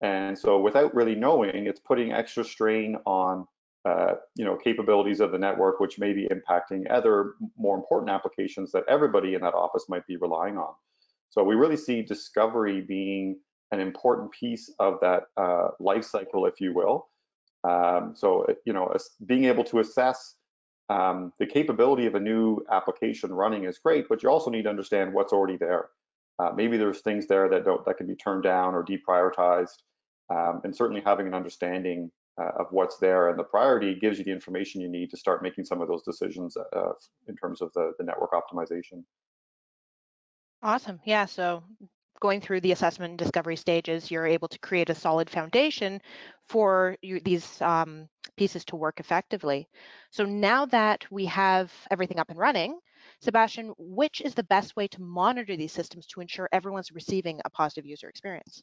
And 0.00 0.38
so 0.38 0.58
without 0.60 0.94
really 0.94 1.14
knowing, 1.14 1.66
it's 1.66 1.80
putting 1.80 2.12
extra 2.12 2.44
strain 2.44 2.96
on 3.04 3.46
uh, 3.84 4.14
you 4.34 4.44
know, 4.44 4.56
capabilities 4.56 5.20
of 5.20 5.30
the 5.30 5.38
network, 5.38 5.78
which 5.78 5.98
may 5.98 6.12
be 6.12 6.26
impacting 6.28 6.90
other 6.90 7.34
more 7.56 7.76
important 7.76 8.10
applications 8.10 8.72
that 8.72 8.82
everybody 8.88 9.34
in 9.34 9.40
that 9.42 9.54
office 9.54 9.84
might 9.88 10.04
be 10.06 10.16
relying 10.16 10.56
on. 10.56 10.72
So 11.30 11.44
we 11.44 11.54
really 11.54 11.76
see 11.76 12.02
discovery 12.02 12.80
being 12.80 13.38
an 13.70 13.80
important 13.80 14.32
piece 14.32 14.72
of 14.80 14.98
that 15.02 15.24
uh, 15.36 15.68
life 15.78 16.04
cycle, 16.04 16.46
if 16.46 16.60
you 16.60 16.74
will, 16.74 17.08
um, 17.66 18.14
so, 18.14 18.46
you 18.64 18.72
know, 18.72 18.94
being 19.24 19.44
able 19.44 19.64
to 19.64 19.80
assess 19.80 20.34
um, 20.88 21.32
the 21.38 21.46
capability 21.46 22.06
of 22.06 22.14
a 22.14 22.20
new 22.20 22.64
application 22.70 23.32
running 23.32 23.64
is 23.64 23.78
great, 23.78 24.08
but 24.08 24.22
you 24.22 24.28
also 24.28 24.50
need 24.50 24.62
to 24.62 24.70
understand 24.70 25.12
what's 25.12 25.32
already 25.32 25.56
there. 25.56 25.88
Uh, 26.38 26.52
maybe 26.54 26.76
there's 26.76 27.00
things 27.00 27.26
there 27.26 27.48
that 27.48 27.64
don't 27.64 27.84
that 27.86 27.96
can 27.96 28.06
be 28.06 28.14
turned 28.14 28.42
down 28.42 28.74
or 28.74 28.84
deprioritized, 28.84 29.82
um, 30.30 30.60
and 30.64 30.76
certainly 30.76 31.02
having 31.04 31.26
an 31.26 31.34
understanding 31.34 32.10
uh, 32.40 32.50
of 32.60 32.66
what's 32.70 32.98
there 32.98 33.30
and 33.30 33.38
the 33.38 33.44
priority 33.44 33.94
gives 33.94 34.18
you 34.18 34.24
the 34.24 34.30
information 34.30 34.80
you 34.80 34.88
need 34.88 35.10
to 35.10 35.16
start 35.16 35.42
making 35.42 35.64
some 35.64 35.80
of 35.80 35.88
those 35.88 36.02
decisions 36.02 36.56
uh, 36.56 36.92
in 37.28 37.34
terms 37.34 37.62
of 37.62 37.72
the, 37.74 37.92
the 37.98 38.04
network 38.04 38.32
optimization. 38.32 39.02
Awesome. 40.62 41.00
Yeah. 41.04 41.24
So 41.24 41.64
going 42.20 42.40
through 42.40 42.60
the 42.60 42.72
assessment 42.72 43.10
and 43.10 43.18
discovery 43.18 43.56
stages, 43.56 44.10
you're 44.10 44.26
able 44.26 44.48
to 44.48 44.58
create 44.58 44.90
a 44.90 44.94
solid 44.94 45.28
foundation 45.30 46.00
for 46.48 46.96
you, 47.02 47.20
these 47.20 47.60
um, 47.62 48.08
pieces 48.36 48.64
to 48.66 48.76
work 48.76 49.00
effectively. 49.00 49.68
So 50.10 50.24
now 50.24 50.66
that 50.66 51.04
we 51.10 51.26
have 51.26 51.72
everything 51.90 52.18
up 52.18 52.30
and 52.30 52.38
running, 52.38 52.78
Sebastian, 53.20 53.72
which 53.78 54.20
is 54.20 54.34
the 54.34 54.44
best 54.44 54.76
way 54.76 54.88
to 54.88 55.02
monitor 55.02 55.56
these 55.56 55.72
systems 55.72 56.06
to 56.08 56.20
ensure 56.20 56.48
everyone's 56.52 56.92
receiving 56.92 57.40
a 57.44 57.50
positive 57.50 57.86
user 57.86 58.08
experience? 58.08 58.62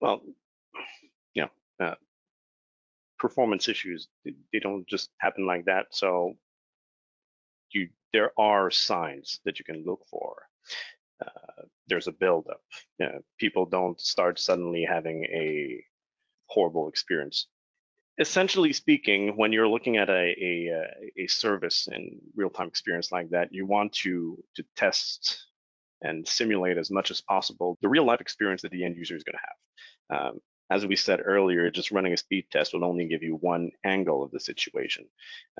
Well, 0.00 0.20
know, 1.78 1.86
uh, 1.86 1.94
performance 3.18 3.68
issues, 3.68 4.08
they 4.24 4.58
don't 4.60 4.86
just 4.86 5.10
happen 5.18 5.46
like 5.46 5.64
that. 5.66 5.86
So 5.90 6.34
you, 7.70 7.88
there 8.12 8.32
are 8.38 8.70
signs 8.70 9.40
that 9.44 9.58
you 9.58 9.64
can 9.64 9.84
look 9.84 10.04
for. 10.10 10.42
There's 11.88 12.06
a 12.06 12.12
buildup. 12.12 12.60
You 12.98 13.06
know, 13.06 13.20
people 13.38 13.66
don't 13.66 14.00
start 14.00 14.38
suddenly 14.38 14.84
having 14.84 15.24
a 15.24 15.84
horrible 16.46 16.88
experience. 16.88 17.46
Essentially 18.18 18.72
speaking, 18.72 19.36
when 19.36 19.52
you're 19.52 19.68
looking 19.68 19.96
at 19.96 20.10
a, 20.10 20.34
a, 20.42 20.84
a 21.16 21.26
service 21.28 21.88
and 21.90 22.20
real-time 22.34 22.68
experience 22.68 23.12
like 23.12 23.30
that, 23.30 23.52
you 23.52 23.64
want 23.64 23.92
to, 23.92 24.36
to 24.56 24.64
test 24.76 25.46
and 26.02 26.26
simulate 26.26 26.78
as 26.78 26.90
much 26.90 27.10
as 27.10 27.20
possible 27.20 27.78
the 27.80 27.88
real 27.88 28.04
life 28.04 28.20
experience 28.20 28.62
that 28.62 28.70
the 28.70 28.84
end 28.84 28.96
user 28.96 29.16
is 29.16 29.24
going 29.24 29.36
to 29.38 30.18
have. 30.18 30.28
Um, 30.28 30.40
as 30.70 30.84
we 30.84 30.96
said 30.96 31.20
earlier, 31.24 31.70
just 31.70 31.90
running 31.90 32.12
a 32.12 32.16
speed 32.16 32.46
test 32.50 32.74
will 32.74 32.84
only 32.84 33.06
give 33.08 33.22
you 33.22 33.36
one 33.36 33.70
angle 33.84 34.22
of 34.22 34.30
the 34.30 34.40
situation. 34.40 35.06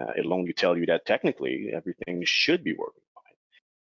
Uh, 0.00 0.12
it'll 0.18 0.34
only 0.34 0.52
tell 0.52 0.76
you 0.76 0.86
that 0.86 1.06
technically 1.06 1.70
everything 1.72 2.22
should 2.24 2.62
be 2.62 2.74
working. 2.74 3.02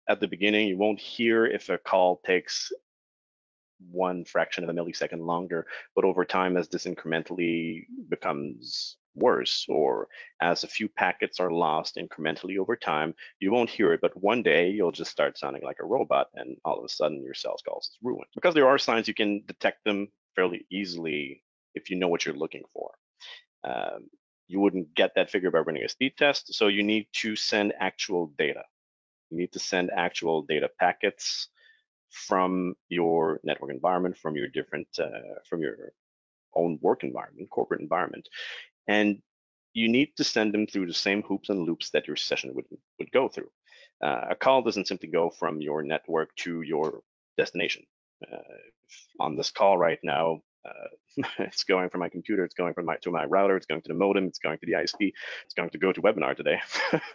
At 0.09 0.21
the 0.21 0.29
beginning, 0.29 0.69
you 0.69 0.77
won't 0.77 1.01
hear 1.01 1.47
if 1.47 1.69
a 1.69 1.79
call 1.79 2.21
takes 2.27 2.73
one 3.91 4.25
fraction 4.25 4.65
of 4.65 4.71
a 4.71 4.73
millisecond 4.73 5.25
longer, 5.25 5.67
but 5.95 6.05
over 6.05 6.25
time, 6.25 6.57
as 6.57 6.69
this 6.69 6.85
incrementally 6.85 7.85
becomes 8.09 8.97
worse, 9.15 9.67
or 9.69 10.09
as 10.41 10.65
a 10.65 10.69
few 10.69 10.89
packets 10.89 11.39
are 11.41 11.51
lost 11.51 11.97
incrementally 11.97 12.59
over 12.59 12.77
time, 12.77 13.15
you 13.41 13.53
won't 13.53 13.71
hear 13.71 13.93
it, 13.93 14.01
but 14.01 14.17
one 14.17 14.43
day 14.43 14.71
you'll 14.71 14.93
just 14.93 15.11
start 15.11 15.39
sounding 15.39 15.63
like 15.63 15.79
a 15.81 15.87
robot, 15.87 16.29
and 16.35 16.57
all 16.65 16.79
of 16.79 16.85
a 16.85 16.89
sudden 16.89 17.23
your 17.23 17.35
sales 17.35 17.63
calls 17.67 17.87
is 17.87 17.99
ruined. 18.03 18.27
Because 18.35 18.55
there 18.55 18.69
are 18.69 18.79
signs 18.79 19.09
you 19.09 19.15
can 19.15 19.43
detect 19.47 19.85
them 19.85 20.09
fairly 20.35 20.67
easily 20.71 21.43
if 21.75 21.91
you 21.91 21.97
know 21.97 22.09
what 22.09 22.25
you're 22.25 22.35
looking 22.35 22.63
for. 22.73 22.91
Um, 23.65 24.09
you 24.49 24.61
wouldn't 24.61 24.95
get 24.95 25.13
that 25.15 25.31
figure 25.31 25.51
by 25.51 25.61
running 25.61 25.85
a 25.85 25.89
speed 25.89 26.15
test, 26.17 26.55
so 26.55 26.69
you 26.69 26.83
need 26.83 27.07
to 27.13 27.37
send 27.37 27.73
actual 27.79 28.33
data. 28.39 28.63
You 29.33 29.39
need 29.39 29.53
to 29.53 29.59
send 29.59 29.91
actual 29.97 30.43
data 30.43 30.69
packets 30.79 31.49
from 32.11 32.75
your 32.89 33.41
network 33.43 33.71
environment, 33.71 34.19
from 34.19 34.37
your 34.37 34.49
different, 34.49 34.89
uh, 34.99 35.41
from 35.49 35.62
your 35.62 35.93
own 36.55 36.79
work 36.83 37.03
environment, 37.03 37.49
corporate 37.51 37.81
environment, 37.81 38.29
and 38.87 39.23
you 39.73 39.89
need 39.89 40.15
to 40.17 40.25
send 40.25 40.53
them 40.53 40.67
through 40.67 40.87
the 40.87 40.93
same 40.93 41.23
hoops 41.23 41.49
and 41.49 41.61
loops 41.61 41.91
that 41.91 42.07
your 42.07 42.17
session 42.17 42.55
would 42.55 42.67
would 42.99 43.11
go 43.12 43.29
through. 43.29 43.51
Uh, 44.05 44.27
a 44.31 44.35
call 44.35 44.62
doesn't 44.62 44.89
simply 44.89 45.09
go 45.09 45.31
from 45.31 45.62
your 45.62 45.83
network 45.83 46.35
to 46.37 46.61
your 46.62 47.01
destination. 47.39 47.83
Uh, 48.31 48.37
on 49.19 49.37
this 49.37 49.51
call 49.51 49.79
right 49.79 49.99
now, 50.03 50.43
uh, 50.64 51.25
it's 51.38 51.64
going 51.64 51.90
from 51.90 52.00
my 52.00 52.09
computer, 52.09 52.45
it's 52.45 52.54
going 52.54 52.75
from 52.75 52.87
my 52.87 52.97
to 53.02 53.11
my 53.11 53.25
router, 53.25 53.57
it's 53.57 53.66
going 53.66 53.83
to 53.83 53.88
the 53.88 53.95
modem, 53.95 54.26
it's 54.26 54.38
going 54.38 54.59
to 54.59 54.66
the 54.66 54.73
ISP, 54.73 55.12
it's 55.45 55.54
going 55.54 55.71
to 55.71 55.78
go 55.78 55.92
to 55.92 56.02
webinar 56.02 56.37
today, 56.37 56.61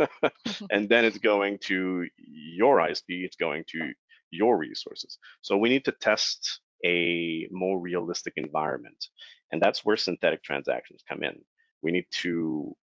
and 0.72 0.90
then 0.90 1.06
it's 1.06 1.18
going 1.18 1.58
to 1.60 2.06
your 2.18 2.78
ISP, 2.78 3.24
it's 3.24 3.36
going 3.36 3.64
to 3.70 3.92
your 4.32 4.58
resources. 4.58 5.18
So 5.42 5.58
we 5.58 5.70
need 5.70 5.86
to 5.86 5.94
test 5.94 6.60
a 6.86 7.48
more 7.52 7.80
realistic 7.80 8.34
environment, 8.38 9.08
and 9.52 9.62
that's 9.62 9.86
where 9.86 9.98
synthetic 9.98 10.44
transactions 10.44 11.04
come 11.08 11.24
in. 11.24 11.40
We 11.82 11.92
need 11.92 12.06
to 12.24 12.76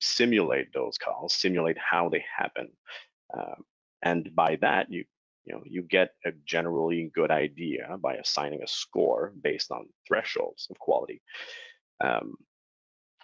simulate 0.00 0.72
those 0.72 0.98
calls, 0.98 1.34
simulate 1.34 1.78
how 1.78 2.08
they 2.08 2.24
happen, 2.36 2.68
um, 3.36 3.64
and 4.02 4.34
by 4.34 4.56
that 4.60 4.90
you 4.90 5.04
you 5.44 5.54
know, 5.54 5.62
you 5.64 5.82
get 5.82 6.10
a 6.24 6.32
generally 6.44 7.10
good 7.14 7.30
idea 7.30 7.96
by 8.00 8.14
assigning 8.14 8.62
a 8.62 8.68
score 8.68 9.32
based 9.42 9.70
on 9.70 9.88
thresholds 10.06 10.66
of 10.70 10.78
quality. 10.78 11.20
Um, 12.02 12.34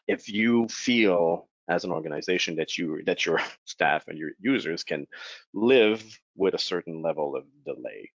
if 0.06 0.28
you 0.28 0.68
feel 0.68 1.48
as 1.68 1.84
an 1.84 1.92
organization 1.92 2.56
that 2.56 2.76
you 2.76 3.02
that 3.06 3.24
your 3.24 3.40
staff 3.64 4.08
and 4.08 4.18
your 4.18 4.30
users 4.40 4.84
can 4.84 5.06
live 5.54 6.02
with 6.36 6.54
a 6.54 6.58
certain 6.58 7.00
level 7.02 7.36
of 7.36 7.44
delay, 7.64 8.10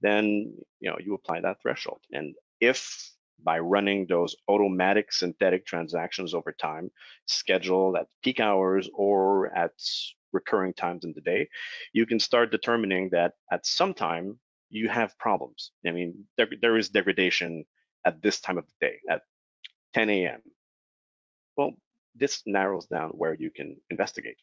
then 0.00 0.54
you 0.80 0.90
know 0.90 0.96
you 1.00 1.14
apply 1.14 1.40
that 1.40 1.60
threshold. 1.60 2.00
And 2.12 2.34
if 2.60 3.12
by 3.44 3.58
running 3.58 4.06
those 4.06 4.36
automatic 4.48 5.12
synthetic 5.12 5.66
transactions 5.66 6.32
over 6.32 6.52
time, 6.52 6.90
scheduled 7.26 7.96
at 7.96 8.06
peak 8.22 8.38
hours 8.38 8.88
or 8.94 9.52
at 9.56 9.72
recurring 10.32 10.74
times 10.74 11.04
in 11.04 11.12
the 11.14 11.20
day, 11.20 11.48
you 11.92 12.06
can 12.06 12.18
start 12.18 12.50
determining 12.50 13.10
that 13.10 13.32
at 13.50 13.66
some 13.66 13.94
time 13.94 14.38
you 14.70 14.88
have 14.88 15.18
problems. 15.18 15.72
I 15.86 15.92
mean, 15.92 16.24
there, 16.36 16.48
there 16.60 16.76
is 16.76 16.88
degradation 16.88 17.64
at 18.04 18.22
this 18.22 18.40
time 18.40 18.58
of 18.58 18.66
the 18.66 18.86
day, 18.86 18.96
at 19.08 19.22
10 19.94 20.10
a.m. 20.10 20.40
Well, 21.56 21.72
this 22.14 22.42
narrows 22.46 22.86
down 22.86 23.10
where 23.10 23.34
you 23.34 23.50
can 23.50 23.76
investigate. 23.90 24.38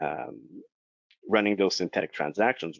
Um, 0.00 0.40
running 1.28 1.56
those 1.56 1.76
synthetic 1.76 2.12
transactions, 2.12 2.78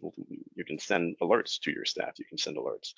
you 0.55 0.64
can 0.64 0.78
send 0.78 1.16
alerts 1.21 1.59
to 1.61 1.71
your 1.73 1.85
staff. 1.85 2.19
You 2.19 2.25
can 2.26 2.38
send 2.38 2.57
alerts 2.57 2.93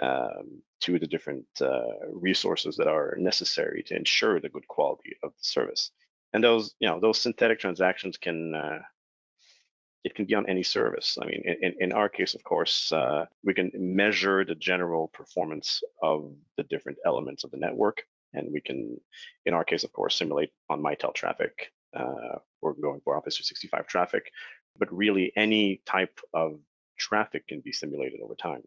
um, 0.00 0.62
to 0.80 0.98
the 0.98 1.06
different 1.06 1.46
uh, 1.60 2.08
resources 2.12 2.76
that 2.76 2.86
are 2.86 3.16
necessary 3.18 3.82
to 3.86 3.96
ensure 3.96 4.40
the 4.40 4.48
good 4.48 4.66
quality 4.68 5.16
of 5.22 5.32
the 5.32 5.42
service 5.42 5.90
and 6.32 6.42
those 6.42 6.74
you 6.80 6.88
know 6.88 7.00
those 7.00 7.20
synthetic 7.20 7.58
transactions 7.58 8.16
can 8.16 8.54
uh, 8.54 8.80
it 10.04 10.14
can 10.14 10.24
be 10.24 10.34
on 10.34 10.48
any 10.48 10.62
service. 10.62 11.18
I 11.20 11.26
mean, 11.26 11.42
in, 11.60 11.74
in 11.80 11.92
our 11.92 12.08
case, 12.08 12.34
of 12.34 12.44
course, 12.44 12.92
uh, 12.92 13.26
we 13.44 13.52
can 13.52 13.70
measure 13.74 14.44
the 14.44 14.54
general 14.54 15.08
performance 15.08 15.82
of 16.02 16.34
the 16.56 16.62
different 16.64 16.98
elements 17.04 17.44
of 17.44 17.50
the 17.50 17.56
network, 17.56 18.02
and 18.32 18.48
we 18.52 18.60
can, 18.60 18.98
in 19.44 19.54
our 19.54 19.64
case, 19.64 19.84
of 19.84 19.92
course, 19.92 20.16
simulate 20.16 20.50
on 20.70 20.82
Mitel 20.82 21.14
traffic. 21.14 21.72
Uh, 21.94 22.38
we're 22.62 22.74
going 22.74 23.00
for 23.00 23.16
Office 23.16 23.36
365 23.36 23.86
traffic, 23.86 24.30
but 24.78 24.92
really 24.92 25.32
any 25.36 25.82
type 25.84 26.20
of 26.32 26.58
traffic 26.98 27.46
can 27.48 27.60
be 27.60 27.72
simulated 27.72 28.20
over 28.22 28.34
time. 28.34 28.62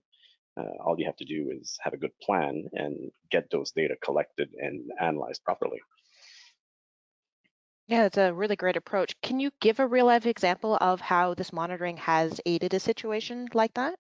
Uh, 0.58 0.84
all 0.84 1.00
you 1.00 1.06
have 1.06 1.16
to 1.16 1.26
do 1.26 1.50
is 1.52 1.78
have 1.82 1.94
a 1.94 1.98
good 1.98 2.12
plan 2.22 2.66
and 2.74 3.10
get 3.30 3.50
those 3.52 3.72
data 3.72 3.96
collected 4.04 4.50
and 4.60 4.92
analyzed 5.00 5.44
properly. 5.44 5.80
Yeah, 7.92 8.06
it's 8.06 8.18
a 8.18 8.32
really 8.32 8.56
great 8.56 8.78
approach. 8.78 9.20
Can 9.22 9.42
you 9.42 9.52
give 9.60 9.82
a 9.82 9.86
real 9.86 10.06
life 10.06 10.26
example 10.26 10.78
of 10.80 11.02
how 11.02 11.34
this 11.34 11.52
monitoring 11.52 11.98
has 11.98 12.40
aided 12.46 12.74
a 12.74 12.80
situation 12.80 13.50
like 13.54 13.74
that? 13.74 14.00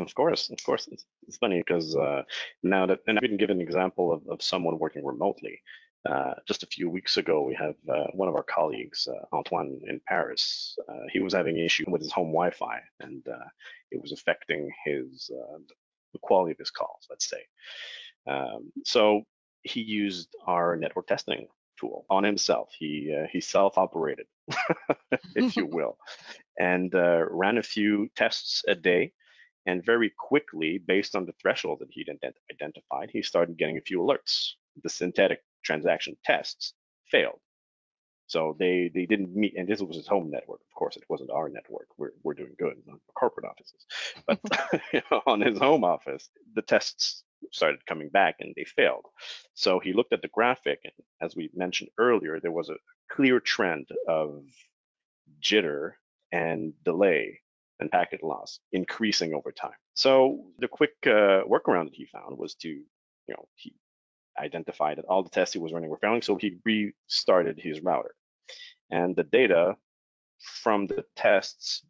Of 0.00 0.12
course, 0.16 0.50
of 0.50 0.60
course. 0.64 0.88
It's, 0.90 1.04
it's 1.28 1.36
funny 1.36 1.62
because 1.64 1.94
uh, 1.94 2.22
now 2.64 2.86
that, 2.86 2.98
and 3.06 3.16
I 3.16 3.20
can 3.20 3.36
give 3.36 3.50
an 3.50 3.60
example 3.60 4.12
of, 4.12 4.26
of 4.26 4.42
someone 4.42 4.80
working 4.80 5.04
remotely. 5.06 5.62
Uh, 6.10 6.34
just 6.48 6.64
a 6.64 6.66
few 6.66 6.90
weeks 6.90 7.18
ago, 7.18 7.40
we 7.42 7.54
have 7.54 7.76
uh, 7.88 8.08
one 8.14 8.26
of 8.28 8.34
our 8.34 8.42
colleagues, 8.42 9.06
uh, 9.06 9.26
Antoine 9.32 9.78
in 9.86 10.00
Paris. 10.08 10.76
Uh, 10.88 11.06
he 11.12 11.20
was 11.20 11.34
having 11.34 11.56
an 11.56 11.64
issue 11.64 11.84
with 11.86 12.02
his 12.02 12.10
home 12.10 12.32
Wi-Fi, 12.32 12.80
and 12.98 13.24
uh, 13.28 13.48
it 13.92 14.02
was 14.02 14.10
affecting 14.10 14.72
his 14.84 15.30
the 16.12 16.18
quality 16.18 16.50
of 16.50 16.58
his 16.58 16.72
calls. 16.72 17.06
Let's 17.08 17.30
say. 17.30 17.42
Um, 18.26 18.72
so 18.84 19.22
he 19.62 19.82
used 19.82 20.34
our 20.48 20.76
network 20.76 21.06
testing 21.06 21.46
tool 21.78 22.06
on 22.10 22.24
himself. 22.24 22.70
He 22.78 23.14
uh, 23.16 23.26
he 23.32 23.40
self-operated, 23.40 24.26
if 25.34 25.56
you 25.56 25.66
will, 25.72 25.98
and 26.58 26.94
uh, 26.94 27.24
ran 27.30 27.58
a 27.58 27.62
few 27.62 28.08
tests 28.16 28.64
a 28.68 28.74
day. 28.74 29.12
And 29.66 29.84
very 29.84 30.10
quickly, 30.18 30.78
based 30.78 31.14
on 31.14 31.26
the 31.26 31.34
threshold 31.42 31.80
that 31.80 31.90
he'd 31.90 32.08
identified, 32.50 33.10
he 33.12 33.22
started 33.22 33.58
getting 33.58 33.76
a 33.76 33.82
few 33.82 34.00
alerts. 34.00 34.52
The 34.82 34.88
synthetic 34.88 35.42
transaction 35.62 36.16
tests 36.24 36.72
failed. 37.10 37.40
So 38.28 38.56
they 38.58 38.90
they 38.94 39.06
didn't 39.06 39.34
meet, 39.34 39.56
and 39.56 39.66
this 39.66 39.80
was 39.80 39.96
his 39.96 40.06
home 40.06 40.30
network. 40.30 40.60
Of 40.60 40.74
course, 40.74 40.96
it 40.96 41.04
wasn't 41.08 41.30
our 41.30 41.48
network. 41.48 41.88
We're 41.96 42.12
we're 42.22 42.34
doing 42.34 42.54
good 42.58 42.76
on 42.90 43.00
corporate 43.14 43.46
offices, 43.46 43.86
but 44.26 44.38
on 45.26 45.40
his 45.40 45.58
home 45.58 45.82
office, 45.82 46.28
the 46.54 46.62
tests 46.62 47.24
started 47.52 47.84
coming 47.86 48.08
back 48.08 48.36
and 48.40 48.52
they 48.56 48.64
failed. 48.64 49.06
So 49.54 49.78
he 49.78 49.92
looked 49.92 50.12
at 50.12 50.22
the 50.22 50.28
graphic, 50.28 50.80
and 50.84 50.92
as 51.20 51.34
we 51.36 51.50
mentioned 51.54 51.90
earlier, 51.98 52.40
there 52.40 52.52
was 52.52 52.68
a 52.68 52.76
clear 53.10 53.40
trend 53.40 53.88
of 54.06 54.44
jitter 55.40 55.92
and 56.32 56.72
delay 56.84 57.40
and 57.80 57.90
packet 57.90 58.22
loss 58.22 58.60
increasing 58.72 59.34
over 59.34 59.52
time. 59.52 59.78
So 59.94 60.46
the 60.58 60.68
quick 60.68 60.94
uh, 61.06 61.44
workaround 61.44 61.84
that 61.84 61.94
he 61.94 62.06
found 62.06 62.36
was 62.36 62.54
to, 62.56 62.68
you 62.68 63.34
know, 63.34 63.48
he 63.54 63.74
identified 64.38 64.98
that 64.98 65.04
all 65.06 65.22
the 65.22 65.30
tests 65.30 65.52
he 65.52 65.58
was 65.58 65.72
running 65.72 65.90
were 65.90 65.98
failing, 65.98 66.22
so 66.22 66.36
he 66.36 66.58
restarted 66.64 67.58
his 67.58 67.80
router. 67.80 68.14
And 68.90 69.14
the 69.16 69.24
data 69.24 69.76
from 70.38 70.86
the 70.86 71.04
tests 71.16 71.84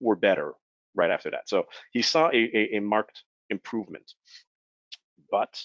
were 0.00 0.16
better 0.16 0.52
right 0.94 1.10
after 1.10 1.30
that. 1.30 1.48
So 1.48 1.64
he 1.92 2.02
saw 2.02 2.28
a, 2.28 2.36
a, 2.36 2.76
a 2.76 2.80
marked 2.80 3.22
improvement, 3.50 4.12
but 5.34 5.60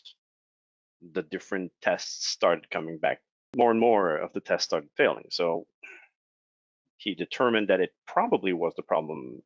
the 1.13 1.21
different 1.21 1.71
tests 1.79 2.27
started 2.27 2.71
coming 2.71 2.97
back. 2.97 3.19
More 3.55 3.69
and 3.69 3.79
more 3.79 4.17
of 4.17 4.33
the 4.33 4.39
tests 4.39 4.65
started 4.65 4.89
failing. 4.97 5.27
So 5.29 5.67
he 6.97 7.13
determined 7.13 7.67
that 7.67 7.79
it 7.79 7.91
probably 8.07 8.51
was 8.51 8.73
the 8.75 8.81
problem, 8.81 9.43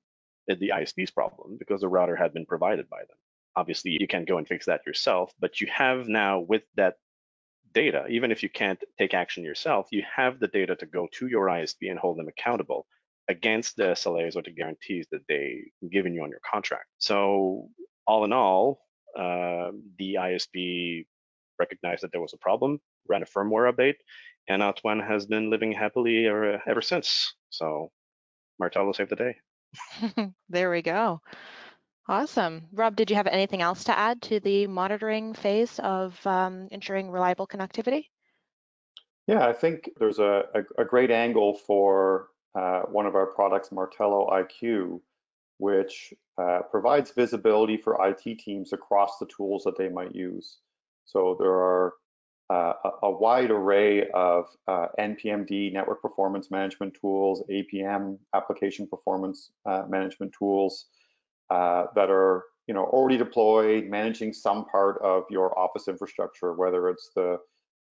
uh, 0.50 0.56
the 0.58 0.72
ISP's 0.80 1.12
problem, 1.12 1.58
because 1.60 1.82
the 1.82 1.90
router 1.90 2.16
had 2.16 2.34
been 2.34 2.46
provided 2.46 2.90
by 2.90 3.00
them. 3.00 3.18
Obviously, 3.58 3.98
you 4.00 4.08
can't 4.08 4.28
go 4.28 4.38
and 4.38 4.48
fix 4.48 4.66
that 4.66 4.88
yourself, 4.88 5.34
but 5.40 5.60
you 5.60 5.68
have 5.68 6.08
now 6.08 6.40
with 6.40 6.64
that 6.76 6.96
data, 7.74 8.06
even 8.08 8.32
if 8.32 8.44
you 8.44 8.50
can't 8.50 8.82
take 8.98 9.14
action 9.14 9.44
yourself, 9.44 9.88
you 9.92 10.04
have 10.16 10.40
the 10.40 10.48
data 10.48 10.74
to 10.78 10.86
go 10.86 11.10
to 11.18 11.28
your 11.28 11.48
ISP 11.48 11.90
and 11.92 12.00
hold 12.00 12.18
them 12.18 12.30
accountable 12.30 12.88
against 13.28 13.76
the 13.76 13.90
SLAs 14.02 14.38
or 14.38 14.42
the 14.42 14.52
guarantees 14.52 15.06
that 15.12 15.28
they've 15.28 15.92
given 15.92 16.14
you 16.14 16.24
on 16.24 16.30
your 16.30 16.46
contract. 16.50 16.88
So 16.98 17.68
all 18.08 18.24
in 18.24 18.32
all, 18.32 18.80
uh, 19.18 19.72
the 19.98 20.16
ISP 20.20 21.06
recognized 21.60 22.04
that 22.04 22.12
there 22.12 22.22
was 22.22 22.34
a 22.34 22.38
problem, 22.38 22.80
ran 23.08 23.24
a 23.24 23.26
firmware 23.26 23.72
update, 23.72 23.96
and 24.48 24.62
Antoine 24.62 25.00
has 25.00 25.26
been 25.26 25.50
living 25.50 25.72
happily 25.72 26.28
ever, 26.28 26.62
ever 26.68 26.82
since. 26.82 27.34
So 27.50 27.92
Martello 28.60 28.92
saved 28.92 29.12
the 29.12 29.16
day. 29.16 29.36
there 30.50 30.70
we 30.70 30.82
go. 30.82 31.22
Awesome. 32.08 32.68
Rob, 32.74 32.96
did 32.96 33.10
you 33.10 33.16
have 33.16 33.28
anything 33.28 33.62
else 33.62 33.86
to 33.86 33.98
add 33.98 34.22
to 34.24 34.40
the 34.42 34.68
monitoring 34.68 35.34
phase 35.34 35.80
of 35.80 36.20
um, 36.28 36.68
ensuring 36.72 37.10
reliable 37.10 37.48
connectivity? 37.48 38.08
Yeah, 39.26 39.48
I 39.48 39.54
think 39.54 39.90
there's 39.98 40.20
a, 40.20 40.44
a, 40.54 40.82
a 40.82 40.86
great 40.86 41.12
angle 41.12 41.56
for 41.56 42.28
uh, 42.56 42.82
one 42.82 43.06
of 43.06 43.16
our 43.16 43.28
products, 43.28 43.72
Martello 43.72 44.30
IQ, 44.32 45.00
which 45.64 46.14
uh, 46.38 46.60
provides 46.70 47.12
visibility 47.12 47.78
for 47.78 47.98
IT 48.06 48.38
teams 48.38 48.74
across 48.74 49.18
the 49.18 49.26
tools 49.28 49.64
that 49.64 49.78
they 49.78 49.88
might 49.88 50.14
use. 50.14 50.58
So 51.06 51.38
there 51.40 51.54
are 51.54 51.94
uh, 52.50 52.74
a, 52.84 52.90
a, 53.04 53.10
wide 53.10 53.50
array 53.50 54.10
of 54.10 54.48
uh, 54.68 54.88
NPMD 55.00 55.72
network 55.72 56.02
performance 56.02 56.52
management 56.52 56.98
tools, 57.00 57.44
APM 57.50 58.18
application 58.36 58.88
performance 58.88 59.52
uh, 59.66 59.84
management 59.88 60.34
tools 60.38 60.88
uh, 61.50 61.86
that 61.96 62.10
are 62.10 62.44
you 62.68 62.74
know 62.74 62.84
already 62.84 63.18
deployed, 63.18 63.86
managing 63.86 64.34
some 64.34 64.66
part 64.66 65.02
of 65.02 65.24
your 65.30 65.58
office 65.58 65.88
infrastructure, 65.88 66.52
whether 66.52 66.90
it's 66.90 67.10
the 67.16 67.38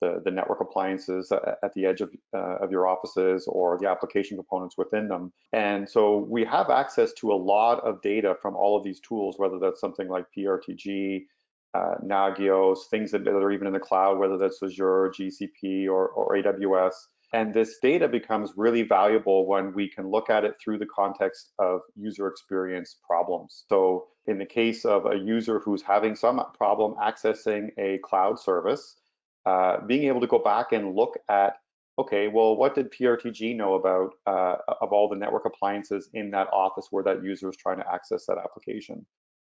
the, 0.03 0.21
the 0.25 0.31
network 0.31 0.61
appliances 0.61 1.31
at 1.33 1.73
the 1.75 1.87
edge 1.87 2.01
of, 2.01 2.11
uh, 2.35 2.57
of 2.61 2.71
your 2.73 2.89
offices 2.89 3.47
or 3.47 3.79
the 3.79 3.89
application 3.89 4.37
components 4.37 4.77
within 4.77 5.07
them. 5.07 5.33
And 5.53 5.89
so 5.89 6.27
we 6.29 6.45
have 6.45 6.69
access 6.71 7.13
to 7.15 7.33
a 7.33 7.35
lot 7.35 7.79
of 7.87 8.03
data 8.03 8.35
from 8.43 8.57
all 8.57 8.77
of 8.77 8.83
these 8.83 9.01
tools, 9.01 9.37
whether 9.39 9.59
that's 9.61 9.81
something 9.81 10.09
like 10.09 10.27
PRTG, 10.37 11.23
uh, 11.75 11.95
Nagios, 12.05 12.79
things 12.91 13.13
that, 13.13 13.27
are 13.27 13.53
even 13.53 13.69
in 13.69 13.73
the 13.73 13.79
cloud, 13.79 14.19
whether 14.19 14.37
that's 14.37 14.63
Azure, 14.63 15.15
GCP, 15.17 15.87
or, 15.87 16.09
or 16.09 16.35
AWS. 16.35 16.95
And 17.33 17.55
this 17.55 17.79
data 17.81 18.09
becomes 18.09 18.53
really 18.57 18.83
valuable 18.83 19.47
when 19.47 19.73
we 19.73 19.89
can 19.89 20.11
look 20.11 20.29
at 20.29 20.45
it 20.45 20.57
through 20.63 20.79
the 20.79 20.87
context 20.95 21.53
of 21.59 21.81
user 21.97 22.27
experience 22.27 22.99
problems. 23.07 23.65
So 23.69 24.09
in 24.27 24.39
the 24.39 24.45
case 24.45 24.85
of 24.85 25.07
a 25.07 25.17
user 25.17 25.61
who's 25.61 25.81
having 25.81 26.15
some 26.15 26.43
problem 26.55 26.95
accessing 27.03 27.71
a 27.79 27.99
cloud 28.05 28.39
service, 28.39 28.97
uh, 29.47 29.79
being 29.87 30.05
able 30.05 30.21
to 30.21 30.27
go 30.27 30.39
back 30.39 30.73
and 30.73 30.95
look 30.95 31.19
at, 31.29 31.55
okay, 31.99 32.29
well, 32.29 32.57
what 32.57 32.75
did 32.75 32.93
PRTG 32.93 33.57
know 33.57 33.75
about 33.75 34.15
uh, 34.27 34.57
of 34.81 34.93
all 34.93 35.09
the 35.09 35.17
network 35.17 35.45
appliances 35.45 36.11
in 36.15 36.31
that 36.31 36.49
office 36.53 36.89
where 36.91 37.05
that 37.05 37.23
user 37.23 37.49
is 37.49 37.57
trying 37.57 37.79
to 37.79 37.93
access 37.93 38.27
that 38.27 38.39
application? 38.39 39.05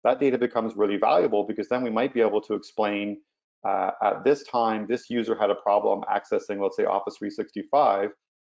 That 0.05 0.19
data 0.19 0.39
becomes 0.39 0.75
really 0.75 0.97
valuable 0.97 1.45
because 1.45 1.69
then 1.69 1.83
we 1.83 1.91
might 1.91 2.13
be 2.13 2.21
able 2.21 2.41
to 2.43 2.55
explain 2.55 3.19
uh, 3.65 3.93
at 4.03 4.25
this 4.25 4.43
time, 4.45 4.87
this 4.89 5.09
user 5.09 5.37
had 5.37 5.51
a 5.51 5.55
problem 5.55 6.03
accessing, 6.13 6.61
let's 6.61 6.77
say, 6.77 6.85
Office 6.85 7.17
365, 7.19 8.11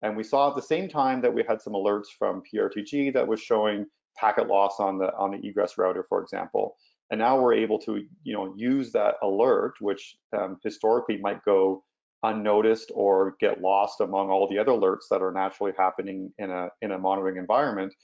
and 0.03 0.17
we 0.17 0.23
saw 0.23 0.49
at 0.49 0.57
the 0.57 0.63
same 0.63 0.89
time 0.89 1.21
that 1.21 1.33
we 1.33 1.45
had 1.47 1.61
some 1.61 1.75
alerts 1.75 2.07
from 2.19 2.43
PRTG 2.43 3.13
that 3.13 3.27
was 3.27 3.41
showing 3.41 3.87
packet 4.17 4.47
loss 4.47 4.81
on 4.81 4.99
the 4.99 5.15
on 5.17 5.33
the 5.33 5.47
egress 5.47 5.77
router, 5.77 6.07
for 6.09 6.23
example. 6.23 6.77
And 7.15 7.21
now 7.21 7.39
we're 7.39 7.55
able 7.55 7.79
to, 7.79 8.05
you 8.25 8.33
know, 8.33 8.53
use 8.57 8.91
that 8.91 9.15
alert, 9.23 9.75
which 9.79 10.17
um, 10.37 10.59
historically 10.65 11.17
might 11.19 11.45
go 11.45 11.85
unnoticed 12.25 12.91
or 12.93 13.37
get 13.39 13.61
lost 13.61 14.01
among 14.01 14.31
all 14.31 14.49
the 14.49 14.59
other 14.59 14.73
alerts 14.73 15.07
that 15.13 15.23
are 15.23 15.31
naturally 15.31 15.71
happening 15.79 16.33
in 16.39 16.51
a 16.51 16.71
in 16.83 16.91
a 16.91 16.99
monitoring 16.99 17.37
environment. 17.37 17.95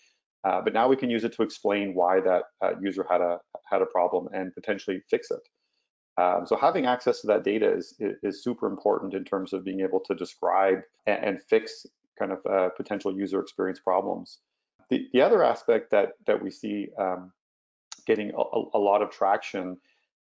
Uh, 0.44 0.60
but 0.62 0.72
now 0.72 0.86
we 0.86 0.94
can 0.94 1.10
use 1.10 1.24
it 1.24 1.32
to 1.32 1.42
explain 1.42 1.92
why 1.92 2.20
that 2.20 2.44
uh, 2.62 2.74
user 2.80 3.04
had 3.10 3.20
a 3.20 3.40
had 3.68 3.82
a 3.82 3.86
problem 3.86 4.28
and 4.32 4.54
potentially 4.54 5.02
fix 5.10 5.32
it. 5.32 5.42
Um, 6.16 6.46
so 6.46 6.54
having 6.54 6.86
access 6.86 7.20
to 7.22 7.26
that 7.26 7.42
data 7.42 7.68
is, 7.68 7.96
is 8.22 8.44
super 8.44 8.68
important 8.68 9.12
in 9.12 9.24
terms 9.24 9.52
of 9.52 9.64
being 9.64 9.80
able 9.80 9.98
to 10.06 10.14
describe 10.14 10.82
and, 11.08 11.24
and 11.24 11.42
fix 11.50 11.84
kind 12.16 12.30
of 12.30 12.38
uh, 12.46 12.68
potential 12.76 13.12
user 13.12 13.40
experience 13.40 13.80
problems. 13.80 14.38
The, 14.88 15.08
the 15.12 15.20
other 15.20 15.42
aspect 15.42 15.90
that 15.90 16.10
that 16.28 16.40
we 16.40 16.52
see 16.52 16.90
um, 16.96 17.32
getting 18.10 18.32
a, 18.36 18.76
a 18.76 18.80
lot 18.80 19.02
of 19.02 19.10
traction 19.10 19.76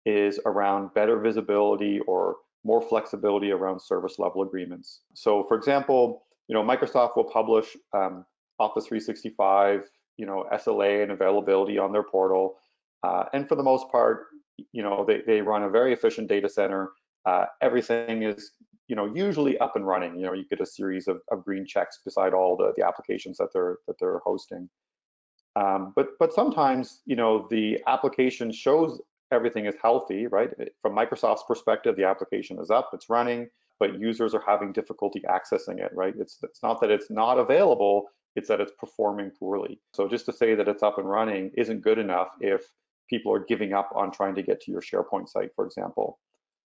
is 0.05 0.39
around 0.45 0.93
better 0.95 1.19
visibility 1.19 1.99
or 2.07 2.37
more 2.63 2.81
flexibility 2.81 3.51
around 3.51 3.79
service 3.79 4.17
level 4.17 4.41
agreements. 4.41 5.01
So 5.13 5.43
for 5.47 5.55
example, 5.55 6.23
you 6.47 6.55
know, 6.55 6.63
Microsoft 6.63 7.15
will 7.15 7.29
publish 7.39 7.77
um, 7.93 8.25
Office 8.59 8.87
365, 8.87 9.83
you 10.17 10.25
know, 10.25 10.45
SLA 10.51 11.03
and 11.03 11.11
availability 11.11 11.77
on 11.77 11.91
their 11.91 12.03
portal. 12.03 12.55
Uh, 13.03 13.25
and 13.33 13.47
for 13.47 13.55
the 13.55 13.63
most 13.63 13.87
part, 13.91 14.25
you 14.71 14.81
know, 14.81 15.05
they, 15.07 15.21
they 15.27 15.41
run 15.41 15.63
a 15.63 15.69
very 15.69 15.93
efficient 15.93 16.27
data 16.27 16.49
center. 16.49 16.91
Uh, 17.25 17.45
everything 17.61 18.23
is, 18.23 18.51
you 18.87 18.95
know, 18.95 19.13
usually 19.13 19.57
up 19.59 19.75
and 19.75 19.85
running. 19.85 20.15
You 20.17 20.25
know, 20.25 20.33
you 20.33 20.45
get 20.49 20.61
a 20.61 20.65
series 20.65 21.07
of, 21.07 21.21
of 21.31 21.43
green 21.43 21.65
checks 21.67 21.99
beside 22.03 22.33
all 22.33 22.55
the, 22.57 22.73
the 22.77 22.85
applications 22.85 23.37
that 23.37 23.49
they're 23.53 23.77
that 23.87 23.97
they're 23.99 24.21
hosting. 24.25 24.69
Um, 25.55 25.93
but 25.95 26.09
but 26.19 26.33
sometimes 26.33 27.01
you 27.05 27.15
know 27.15 27.47
the 27.49 27.81
application 27.87 28.51
shows 28.51 29.01
everything 29.31 29.65
is 29.65 29.75
healthy, 29.81 30.27
right? 30.27 30.49
From 30.81 30.95
Microsoft's 30.95 31.43
perspective, 31.47 31.95
the 31.95 32.05
application 32.05 32.59
is 32.59 32.69
up, 32.69 32.91
it's 32.93 33.09
running, 33.09 33.49
but 33.79 33.99
users 33.99 34.33
are 34.33 34.43
having 34.45 34.71
difficulty 34.71 35.21
accessing 35.29 35.79
it, 35.79 35.91
right? 35.93 36.13
It's 36.17 36.39
it's 36.43 36.61
not 36.61 36.81
that 36.81 36.91
it's 36.91 37.09
not 37.09 37.39
available, 37.39 38.07
it's 38.35 38.47
that 38.49 38.61
it's 38.61 38.73
performing 38.77 39.31
poorly. 39.31 39.79
So 39.93 40.07
just 40.07 40.25
to 40.25 40.33
say 40.33 40.55
that 40.55 40.67
it's 40.67 40.83
up 40.83 40.97
and 40.97 41.09
running 41.09 41.51
isn't 41.57 41.81
good 41.81 41.97
enough 41.97 42.29
if 42.39 42.63
people 43.09 43.33
are 43.33 43.39
giving 43.39 43.73
up 43.73 43.89
on 43.95 44.11
trying 44.11 44.35
to 44.35 44.43
get 44.43 44.61
to 44.61 44.71
your 44.71 44.81
SharePoint 44.81 45.29
site, 45.29 45.51
for 45.55 45.65
example. 45.65 46.19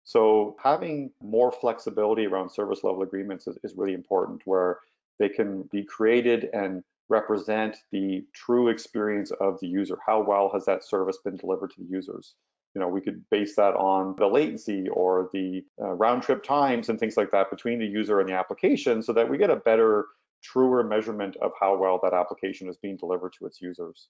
So 0.05 0.57
having 0.63 1.11
more 1.23 1.53
flexibility 1.53 2.27
around 2.27 2.51
service 2.51 2.83
level 2.83 3.03
agreements 3.03 3.47
is, 3.47 3.59
is 3.63 3.75
really 3.77 3.95
important 3.95 4.41
where 4.45 4.79
they 5.19 5.29
can 5.29 5.63
be 5.71 5.85
created 5.85 6.49
and 6.55 6.83
represent 7.11 7.77
the 7.93 8.25
true 8.33 8.69
experience 8.69 9.33
of 9.41 9.59
the 9.61 9.67
user. 9.67 9.99
How 10.07 10.23
well 10.23 10.51
has 10.55 10.65
that 10.65 10.85
service 10.85 11.19
been 11.23 11.37
delivered 11.37 11.71
to 11.73 11.81
the 11.81 11.89
users? 11.91 12.35
You 12.75 12.81
know, 12.81 12.89
we 12.89 13.01
could 13.01 13.29
base 13.31 13.57
that 13.57 13.75
on 13.75 14.15
the 14.17 14.29
latency 14.29 14.89
or 14.89 15.29
the 15.33 15.63
uh, 15.83 15.93
round 15.95 16.23
trip 16.23 16.45
times 16.45 16.89
and 16.89 16.99
things 16.99 17.17
like 17.17 17.33
that 17.33 17.51
between 17.51 17.81
the 17.81 17.87
user 17.87 18.21
and 18.21 18.29
the 18.29 18.35
application 18.35 19.03
so 19.03 19.13
that 19.13 19.29
we 19.29 19.39
get 19.39 19.51
a 19.51 19.57
better, 19.57 20.07
truer 20.43 20.85
measurement 20.85 21.37
of 21.43 21.51
how 21.61 21.77
well 21.77 21.99
that 22.03 22.15
application 22.15 22.69
is 22.69 22.77
being 22.77 22.97
delivered 22.97 23.33
to 23.39 23.45
its 23.45 23.61
users. 23.61 24.09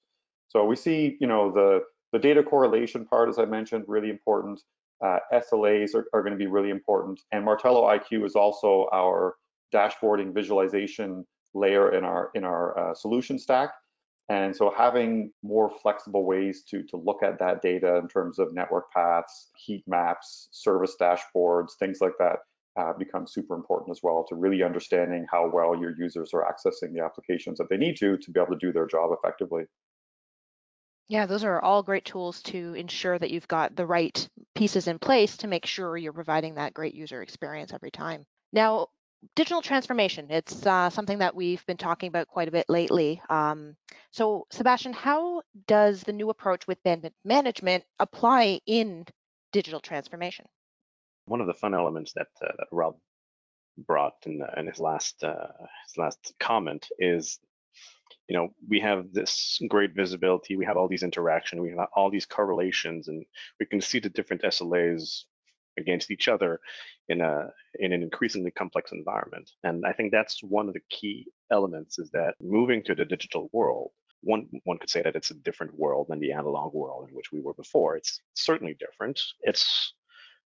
So 0.48 0.64
we 0.64 0.76
see, 0.76 1.16
you 1.20 1.26
know, 1.26 1.50
the, 1.50 1.80
the 2.12 2.18
data 2.18 2.42
correlation 2.42 3.06
part, 3.06 3.30
as 3.30 3.38
I 3.38 3.46
mentioned, 3.46 3.84
really 3.88 4.10
important. 4.10 4.60
Uh, 5.02 5.20
SLAs 5.32 5.94
are, 5.94 6.04
are 6.12 6.22
going 6.22 6.34
to 6.34 6.38
be 6.38 6.46
really 6.46 6.68
important. 6.68 7.20
And 7.32 7.44
Martello 7.44 7.88
IQ 7.88 8.26
is 8.26 8.34
also 8.34 8.88
our 8.92 9.36
dashboarding 9.72 10.34
visualization 10.34 11.24
layer 11.54 11.94
in 11.94 12.04
our 12.04 12.30
in 12.34 12.44
our 12.44 12.78
uh, 12.78 12.94
solution 12.94 13.38
stack. 13.38 13.70
And 14.28 14.54
so 14.54 14.72
having 14.76 15.32
more 15.42 15.72
flexible 15.82 16.24
ways 16.24 16.62
to, 16.70 16.84
to 16.84 16.96
look 16.96 17.24
at 17.24 17.40
that 17.40 17.62
data 17.62 17.96
in 17.96 18.06
terms 18.06 18.38
of 18.38 18.54
network 18.54 18.92
paths, 18.92 19.50
heat 19.56 19.82
maps, 19.88 20.48
service 20.52 20.94
dashboards, 21.00 21.70
things 21.80 21.98
like 22.00 22.12
that 22.20 22.36
uh, 22.78 22.92
becomes 22.96 23.34
super 23.34 23.56
important 23.56 23.90
as 23.90 24.00
well 24.04 24.24
to 24.28 24.36
really 24.36 24.62
understanding 24.62 25.26
how 25.32 25.50
well 25.52 25.76
your 25.76 25.96
users 25.98 26.30
are 26.32 26.44
accessing 26.44 26.94
the 26.94 27.02
applications 27.02 27.58
that 27.58 27.68
they 27.68 27.76
need 27.76 27.96
to 27.96 28.16
to 28.18 28.30
be 28.30 28.38
able 28.38 28.52
to 28.56 28.64
do 28.64 28.72
their 28.72 28.86
job 28.86 29.10
effectively. 29.12 29.64
Yeah, 31.08 31.26
those 31.26 31.42
are 31.42 31.60
all 31.60 31.82
great 31.82 32.04
tools 32.04 32.40
to 32.42 32.74
ensure 32.74 33.18
that 33.18 33.32
you've 33.32 33.48
got 33.48 33.74
the 33.74 33.84
right 33.84 34.28
pieces 34.54 34.86
in 34.86 35.00
place 35.00 35.38
to 35.38 35.48
make 35.48 35.66
sure 35.66 35.96
you're 35.96 36.12
providing 36.12 36.54
that 36.54 36.72
great 36.72 36.94
user 36.94 37.20
experience 37.20 37.72
every 37.72 37.90
time. 37.90 38.24
Now, 38.52 38.86
digital 39.37 39.62
transformation, 39.62 40.26
it's 40.30 40.66
uh, 40.66 40.90
something 40.90 41.18
that 41.18 41.35
we've 41.35 41.64
been 41.66 41.76
talking 41.76 42.09
about 42.09 42.28
quite 42.28 42.48
a 42.48 42.52
bit 42.52 42.66
lately. 42.68 43.20
Um, 43.28 43.76
so 44.11 44.46
Sebastian, 44.50 44.92
how 44.92 45.42
does 45.66 46.02
the 46.02 46.12
new 46.12 46.30
approach 46.30 46.66
with 46.66 46.83
bandwidth 46.83 47.12
management 47.24 47.85
apply 47.98 48.61
in 48.66 49.06
digital 49.52 49.80
transformation? 49.80 50.46
One 51.26 51.40
of 51.40 51.46
the 51.46 51.54
fun 51.54 51.74
elements 51.74 52.12
that, 52.14 52.28
uh, 52.42 52.52
that 52.59 52.68
Rob 52.72 52.96
brought 53.78 54.14
in, 54.26 54.42
in 54.56 54.66
his 54.66 54.78
last 54.78 55.22
uh, 55.22 55.46
his 55.87 55.96
last 55.96 56.35
comment 56.38 56.88
is 56.98 57.38
you 58.30 58.37
know, 58.37 58.54
we 58.68 58.78
have 58.78 59.12
this 59.12 59.61
great 59.68 59.92
visibility, 59.92 60.54
we 60.54 60.64
have 60.64 60.76
all 60.76 60.87
these 60.87 61.02
interaction, 61.02 61.61
we 61.61 61.70
have 61.70 61.88
all 61.96 62.11
these 62.11 62.26
correlations, 62.26 63.09
and 63.09 63.24
we 63.59 63.66
can 63.66 63.80
see 63.80 63.98
the 63.98 64.09
different 64.09 64.42
SLAs 64.42 65.24
against 65.78 66.11
each 66.11 66.28
other 66.28 66.61
in 67.09 67.20
a 67.20 67.50
in 67.78 67.92
an 67.92 68.02
increasingly 68.02 68.50
complex 68.50 68.92
environment. 68.92 69.50
And 69.64 69.85
I 69.87 69.92
think 69.92 70.12
that's 70.12 70.42
one 70.42 70.68
of 70.68 70.74
the 70.74 70.83
key 70.90 71.26
elements 71.50 71.98
is 71.98 72.11
that 72.11 72.35
moving 72.40 72.83
to 72.85 72.94
the 72.94 73.04
digital 73.04 73.48
world, 73.52 73.90
one 74.22 74.48
one 74.64 74.78
could 74.78 74.90
say 74.90 75.02
that 75.02 75.16
it's 75.16 75.30
a 75.30 75.35
different 75.35 75.78
world 75.78 76.06
than 76.09 76.20
the 76.20 76.33
analog 76.33 76.74
world 76.74 77.09
in 77.09 77.14
which 77.14 77.33
we 77.33 77.40
were 77.40 77.54
before. 77.54 77.96
It's 77.96 78.20
certainly 78.35 78.76
different. 78.78 79.20
It's 79.40 79.94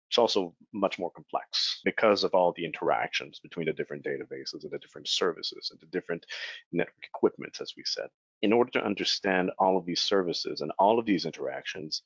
it's 0.08 0.18
also 0.18 0.56
much 0.72 0.98
more 0.98 1.12
complex 1.12 1.80
because 1.84 2.24
of 2.24 2.34
all 2.34 2.52
the 2.56 2.64
interactions 2.64 3.38
between 3.38 3.66
the 3.66 3.72
different 3.72 4.04
databases 4.04 4.64
and 4.64 4.72
the 4.72 4.78
different 4.78 5.06
services 5.06 5.68
and 5.70 5.78
the 5.78 5.86
different 5.86 6.26
network 6.72 7.04
equipment, 7.04 7.58
as 7.60 7.74
we 7.76 7.84
said. 7.86 8.08
In 8.42 8.52
order 8.52 8.72
to 8.72 8.84
understand 8.84 9.52
all 9.60 9.76
of 9.76 9.86
these 9.86 10.00
services 10.00 10.62
and 10.62 10.72
all 10.80 10.98
of 10.98 11.06
these 11.06 11.26
interactions, 11.26 12.02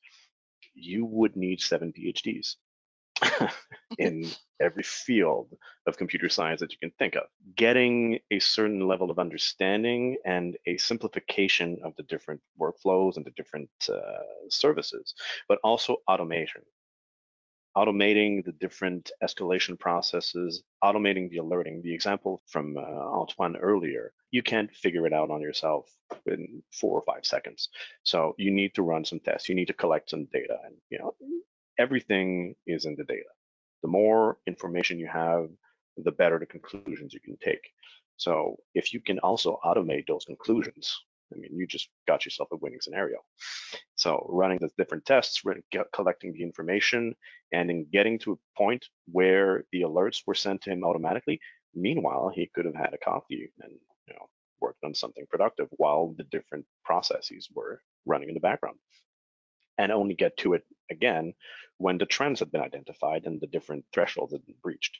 you 0.75 1.03
would 1.05 1.35
need 1.35 1.61
seven 1.61 1.91
PhDs 1.91 2.57
in 3.97 4.29
every 4.59 4.83
field 4.83 5.53
of 5.87 5.97
computer 5.97 6.29
science 6.29 6.59
that 6.59 6.71
you 6.71 6.77
can 6.79 6.91
think 6.97 7.15
of. 7.15 7.23
Getting 7.55 8.19
a 8.31 8.39
certain 8.39 8.87
level 8.87 9.11
of 9.11 9.19
understanding 9.19 10.17
and 10.25 10.57
a 10.65 10.77
simplification 10.77 11.77
of 11.83 11.95
the 11.95 12.03
different 12.03 12.41
workflows 12.59 13.17
and 13.17 13.25
the 13.25 13.31
different 13.31 13.69
uh, 13.89 14.23
services, 14.49 15.13
but 15.47 15.59
also 15.63 15.97
automation 16.09 16.61
automating 17.75 18.43
the 18.45 18.53
different 18.53 19.11
escalation 19.23 19.77
processes, 19.77 20.63
automating 20.83 21.29
the 21.29 21.37
alerting. 21.37 21.81
The 21.81 21.93
example 21.93 22.41
from 22.47 22.77
uh, 22.77 22.81
Antoine 22.81 23.57
earlier, 23.57 24.13
you 24.31 24.41
can't 24.41 24.73
figure 24.73 25.05
it 25.05 25.13
out 25.13 25.29
on 25.29 25.41
yourself 25.41 25.89
in 26.25 26.63
four 26.71 26.97
or 26.97 27.03
five 27.05 27.25
seconds. 27.25 27.69
So 28.03 28.33
you 28.37 28.51
need 28.51 28.73
to 28.75 28.81
run 28.81 29.03
some 29.03 29.19
tests. 29.19 29.49
You 29.49 29.55
need 29.55 29.67
to 29.67 29.73
collect 29.73 30.09
some 30.09 30.25
data, 30.31 30.57
and 30.65 30.75
you 30.89 30.99
know 30.99 31.15
everything 31.77 32.55
is 32.67 32.85
in 32.85 32.95
the 32.95 33.03
data. 33.03 33.29
The 33.81 33.89
more 33.89 34.37
information 34.47 34.99
you 34.99 35.07
have, 35.07 35.49
the 35.97 36.11
better 36.11 36.39
the 36.39 36.45
conclusions 36.45 37.13
you 37.13 37.19
can 37.19 37.37
take. 37.43 37.61
So 38.17 38.57
if 38.73 38.93
you 38.93 39.01
can 39.01 39.19
also 39.19 39.59
automate 39.63 40.07
those 40.07 40.25
conclusions, 40.25 40.97
I 41.33 41.37
mean, 41.37 41.51
you 41.53 41.67
just 41.67 41.89
got 42.07 42.25
yourself 42.25 42.49
a 42.51 42.57
winning 42.57 42.81
scenario. 42.81 43.17
So 43.95 44.25
running 44.29 44.59
the 44.59 44.69
different 44.77 45.05
tests, 45.05 45.41
collecting 45.93 46.33
the 46.33 46.43
information, 46.43 47.15
and 47.51 47.69
then 47.69 47.87
getting 47.91 48.19
to 48.19 48.33
a 48.33 48.57
point 48.57 48.85
where 49.11 49.65
the 49.71 49.81
alerts 49.81 50.21
were 50.25 50.35
sent 50.35 50.61
to 50.63 50.71
him 50.71 50.83
automatically. 50.83 51.39
Meanwhile, 51.73 52.31
he 52.33 52.49
could 52.53 52.65
have 52.65 52.75
had 52.75 52.93
a 52.93 52.97
coffee 52.97 53.51
and 53.61 53.73
you 54.07 54.13
know 54.13 54.29
worked 54.61 54.83
on 54.83 54.93
something 54.93 55.25
productive 55.29 55.67
while 55.71 56.13
the 56.17 56.23
different 56.25 56.65
processes 56.83 57.49
were 57.53 57.81
running 58.05 58.29
in 58.29 58.35
the 58.35 58.39
background. 58.39 58.77
And 59.77 59.91
only 59.91 60.13
get 60.13 60.37
to 60.37 60.53
it 60.53 60.63
again 60.89 61.33
when 61.77 61.97
the 61.97 62.05
trends 62.05 62.39
have 62.39 62.51
been 62.51 62.61
identified 62.61 63.25
and 63.25 63.41
the 63.41 63.47
different 63.47 63.85
thresholds 63.93 64.31
had 64.31 64.45
been 64.45 64.55
breached. 64.63 64.99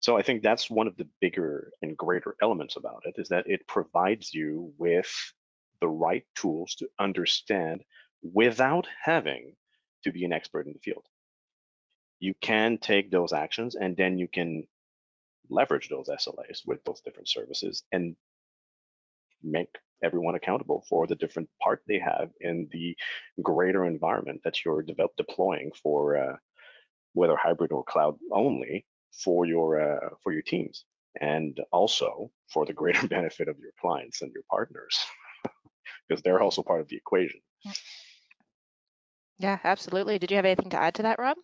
So 0.00 0.16
I 0.16 0.22
think 0.22 0.42
that's 0.42 0.70
one 0.70 0.86
of 0.86 0.96
the 0.96 1.08
bigger 1.20 1.72
and 1.82 1.96
greater 1.96 2.36
elements 2.40 2.76
about 2.76 3.02
it 3.04 3.14
is 3.18 3.28
that 3.28 3.48
it 3.48 3.66
provides 3.66 4.32
you 4.32 4.72
with 4.78 5.12
the 5.80 5.88
right 5.88 6.24
tools 6.34 6.76
to 6.76 6.88
understand 6.98 7.82
without 8.22 8.86
having 9.02 9.54
to 10.04 10.12
be 10.12 10.24
an 10.24 10.32
expert 10.32 10.66
in 10.66 10.72
the 10.72 10.78
field. 10.78 11.04
You 12.20 12.34
can 12.40 12.78
take 12.78 13.10
those 13.10 13.32
actions 13.32 13.74
and 13.74 13.96
then 13.96 14.18
you 14.18 14.28
can 14.28 14.66
leverage 15.50 15.88
those 15.88 16.08
SLAs 16.08 16.66
with 16.66 16.82
those 16.84 17.00
different 17.00 17.28
services 17.28 17.84
and 17.92 18.16
make 19.42 19.76
everyone 20.02 20.34
accountable 20.34 20.84
for 20.88 21.06
the 21.06 21.14
different 21.14 21.48
part 21.62 21.82
they 21.86 21.98
have 21.98 22.30
in 22.40 22.68
the 22.72 22.96
greater 23.42 23.84
environment 23.84 24.40
that 24.44 24.64
you're 24.64 24.82
develop, 24.82 25.12
deploying 25.16 25.70
for 25.82 26.16
uh, 26.16 26.36
whether 27.14 27.36
hybrid 27.36 27.72
or 27.72 27.84
cloud 27.84 28.16
only 28.32 28.86
for 29.12 29.46
your 29.46 29.80
uh, 29.80 30.08
for 30.22 30.32
your 30.32 30.42
teams 30.42 30.84
and 31.20 31.60
also 31.72 32.30
for 32.48 32.64
the 32.66 32.72
greater 32.72 33.06
benefit 33.18 33.48
of 33.48 33.58
your 33.58 33.72
clients 33.80 34.22
and 34.22 34.32
your 34.32 34.44
partners 34.50 34.96
because 36.08 36.22
they're 36.22 36.40
also 36.40 36.62
part 36.62 36.80
of 36.80 36.88
the 36.88 36.96
equation. 36.96 37.40
Yeah, 39.38 39.58
absolutely. 39.64 40.18
Did 40.18 40.30
you 40.30 40.36
have 40.36 40.44
anything 40.44 40.70
to 40.70 40.80
add 40.80 40.94
to 40.96 41.02
that, 41.02 41.18
Rob? 41.18 41.36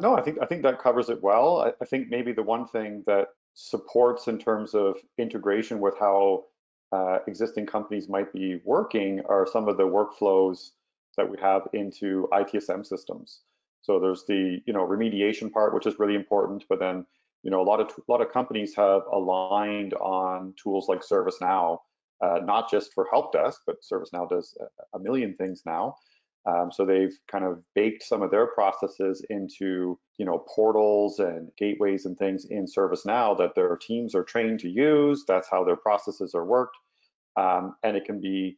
No, 0.00 0.16
I 0.16 0.22
think 0.22 0.38
I 0.40 0.46
think 0.46 0.62
that 0.62 0.78
covers 0.78 1.08
it 1.08 1.22
well. 1.22 1.62
I, 1.62 1.72
I 1.80 1.84
think 1.84 2.08
maybe 2.08 2.32
the 2.32 2.42
one 2.42 2.66
thing 2.68 3.02
that 3.06 3.28
supports 3.54 4.28
in 4.28 4.38
terms 4.38 4.74
of 4.74 4.96
integration 5.18 5.80
with 5.80 5.94
how 5.98 6.44
uh, 6.92 7.18
existing 7.26 7.66
companies 7.66 8.08
might 8.08 8.32
be 8.32 8.60
working 8.64 9.20
are 9.28 9.46
some 9.46 9.68
of 9.68 9.76
the 9.76 9.84
workflows 9.84 10.70
that 11.16 11.28
we 11.28 11.36
have 11.40 11.62
into 11.72 12.28
ITSM 12.32 12.86
systems. 12.86 13.40
So 13.82 13.98
there's 13.98 14.24
the 14.26 14.60
you 14.66 14.72
know 14.72 14.86
remediation 14.86 15.52
part, 15.52 15.74
which 15.74 15.86
is 15.86 15.98
really 15.98 16.14
important, 16.14 16.64
but 16.68 16.78
then 16.78 17.06
you 17.42 17.50
know 17.50 17.60
a 17.60 17.68
lot 17.70 17.80
of 17.80 17.88
a 17.88 18.10
lot 18.10 18.20
of 18.20 18.32
companies 18.32 18.74
have 18.74 19.02
aligned 19.12 19.94
on 19.94 20.54
tools 20.62 20.88
like 20.88 21.00
ServiceNow 21.00 21.78
uh, 22.20 22.40
not 22.42 22.70
just 22.70 22.92
for 22.94 23.06
help 23.10 23.32
desk, 23.32 23.62
but 23.66 23.76
ServiceNow 23.80 24.28
does 24.28 24.56
a, 24.60 24.96
a 24.96 25.00
million 25.00 25.34
things 25.34 25.62
now. 25.64 25.96
Um, 26.48 26.72
so 26.72 26.86
they've 26.86 27.14
kind 27.30 27.44
of 27.44 27.62
baked 27.74 28.02
some 28.02 28.22
of 28.22 28.30
their 28.30 28.46
processes 28.46 29.24
into, 29.28 29.98
you 30.16 30.24
know, 30.24 30.44
portals 30.54 31.18
and 31.18 31.50
gateways 31.58 32.06
and 32.06 32.16
things 32.16 32.46
in 32.46 32.64
ServiceNow 32.64 33.36
that 33.36 33.54
their 33.54 33.76
teams 33.76 34.14
are 34.14 34.24
trained 34.24 34.60
to 34.60 34.68
use. 34.68 35.24
That's 35.28 35.48
how 35.50 35.62
their 35.64 35.76
processes 35.76 36.34
are 36.34 36.46
worked. 36.46 36.76
Um, 37.36 37.76
and 37.82 37.96
it 37.96 38.06
can 38.06 38.20
be 38.20 38.56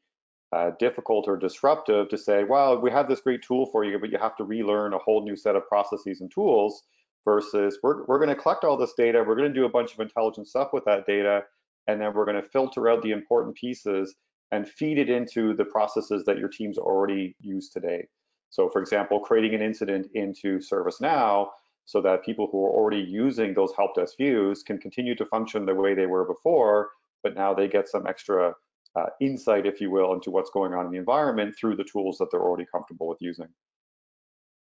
uh, 0.55 0.70
difficult 0.79 1.26
or 1.26 1.37
disruptive 1.37 2.09
to 2.11 2.18
say, 2.18 2.44
well, 2.44 2.81
we 2.81 2.90
have 2.92 3.09
this 3.09 3.20
great 3.20 3.42
tool 3.42 3.66
for 3.66 3.85
you, 3.85 3.98
but 3.98 4.11
you 4.11 4.18
have 4.18 4.37
to 4.37 4.44
relearn 4.44 4.94
a 4.94 4.98
whole 4.98 5.24
new 5.24 5.37
set 5.37 5.57
of 5.57 5.66
processes 5.66 6.20
and 6.20 6.31
tools 6.33 6.83
versus 7.24 7.79
we're, 7.83 8.05
we're 8.07 8.18
going 8.18 8.35
to 8.35 8.40
collect 8.40 8.64
all 8.64 8.76
this 8.76 8.94
data. 8.96 9.24
We're 9.26 9.37
going 9.37 9.53
to 9.53 9.61
do 9.61 9.66
a 9.66 9.70
bunch 9.70 9.92
of 9.92 10.00
intelligent 10.00 10.46
stuff 10.46 10.68
with 10.72 10.85
that 10.85 11.07
data 11.07 11.42
and 11.87 12.00
then 12.00 12.12
we're 12.14 12.24
going 12.24 12.40
to 12.40 12.48
filter 12.48 12.88
out 12.88 13.03
the 13.03 13.11
important 13.11 13.57
pieces 13.57 14.14
and 14.52 14.68
feed 14.68 14.98
it 14.98 15.08
into 15.08 15.54
the 15.54 15.64
processes 15.64 16.24
that 16.24 16.38
your 16.38 16.48
teams 16.48 16.78
already 16.78 17.36
use 17.40 17.70
today. 17.70 18.06
So 18.50 18.68
for 18.68 18.80
example, 18.80 19.20
creating 19.20 19.54
an 19.54 19.62
incident 19.62 20.08
into 20.14 20.58
ServiceNow 20.58 21.48
so 21.84 22.00
that 22.02 22.24
people 22.24 22.48
who 22.50 22.64
are 22.64 22.70
already 22.70 23.00
using 23.00 23.54
those 23.54 23.72
help 23.76 23.94
desk 23.94 24.16
views 24.16 24.62
can 24.62 24.78
continue 24.78 25.14
to 25.16 25.26
function 25.26 25.66
the 25.66 25.74
way 25.74 25.94
they 25.94 26.06
were 26.06 26.24
before, 26.24 26.90
but 27.22 27.34
now 27.34 27.54
they 27.54 27.68
get 27.68 27.88
some 27.88 28.06
extra 28.06 28.54
uh, 28.96 29.06
insight, 29.20 29.66
if 29.66 29.80
you 29.80 29.90
will, 29.90 30.12
into 30.14 30.30
what's 30.30 30.50
going 30.50 30.74
on 30.74 30.86
in 30.86 30.92
the 30.92 30.98
environment 30.98 31.54
through 31.58 31.76
the 31.76 31.84
tools 31.84 32.18
that 32.18 32.28
they're 32.30 32.42
already 32.42 32.66
comfortable 32.72 33.06
with 33.08 33.18
using. 33.20 33.48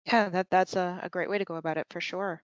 Yeah, 0.05 0.29
that, 0.29 0.51
that's 0.51 0.77
a, 0.77 1.01
a 1.03 1.09
great 1.09 1.29
way 1.31 1.39
to 1.39 1.45
go 1.45 1.57
about 1.57 1.79
it 1.79 1.87
for 1.91 2.01
sure. 2.01 2.43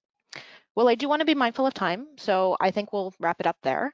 Well, 0.74 0.88
I 0.88 0.94
do 0.94 1.09
want 1.09 1.20
to 1.20 1.26
be 1.26 1.35
mindful 1.35 1.66
of 1.66 1.74
time, 1.74 2.07
so 2.16 2.57
I 2.61 2.70
think 2.70 2.92
we'll 2.92 3.14
wrap 3.20 3.40
it 3.40 3.46
up 3.46 3.59
there. 3.62 3.92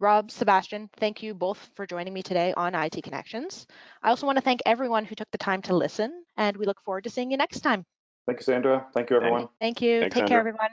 Rob, 0.00 0.30
Sebastian, 0.30 0.88
thank 0.98 1.22
you 1.22 1.34
both 1.34 1.70
for 1.74 1.84
joining 1.84 2.14
me 2.14 2.22
today 2.22 2.54
on 2.56 2.74
IT 2.74 3.02
Connections. 3.02 3.66
I 4.02 4.10
also 4.10 4.26
want 4.26 4.36
to 4.38 4.42
thank 4.42 4.60
everyone 4.64 5.04
who 5.04 5.16
took 5.16 5.30
the 5.32 5.38
time 5.38 5.60
to 5.62 5.74
listen, 5.74 6.24
and 6.36 6.56
we 6.56 6.66
look 6.66 6.80
forward 6.82 7.04
to 7.04 7.10
seeing 7.10 7.32
you 7.32 7.36
next 7.36 7.60
time. 7.60 7.84
Thank 8.26 8.38
you, 8.38 8.44
Sandra. 8.44 8.86
Thank 8.94 9.10
you, 9.10 9.16
everyone. 9.16 9.48
Thank 9.60 9.82
you. 9.82 10.00
Thanks, 10.00 10.14
Take 10.14 10.20
Sandra. 10.20 10.28
care, 10.28 10.38
everyone. 10.38 10.70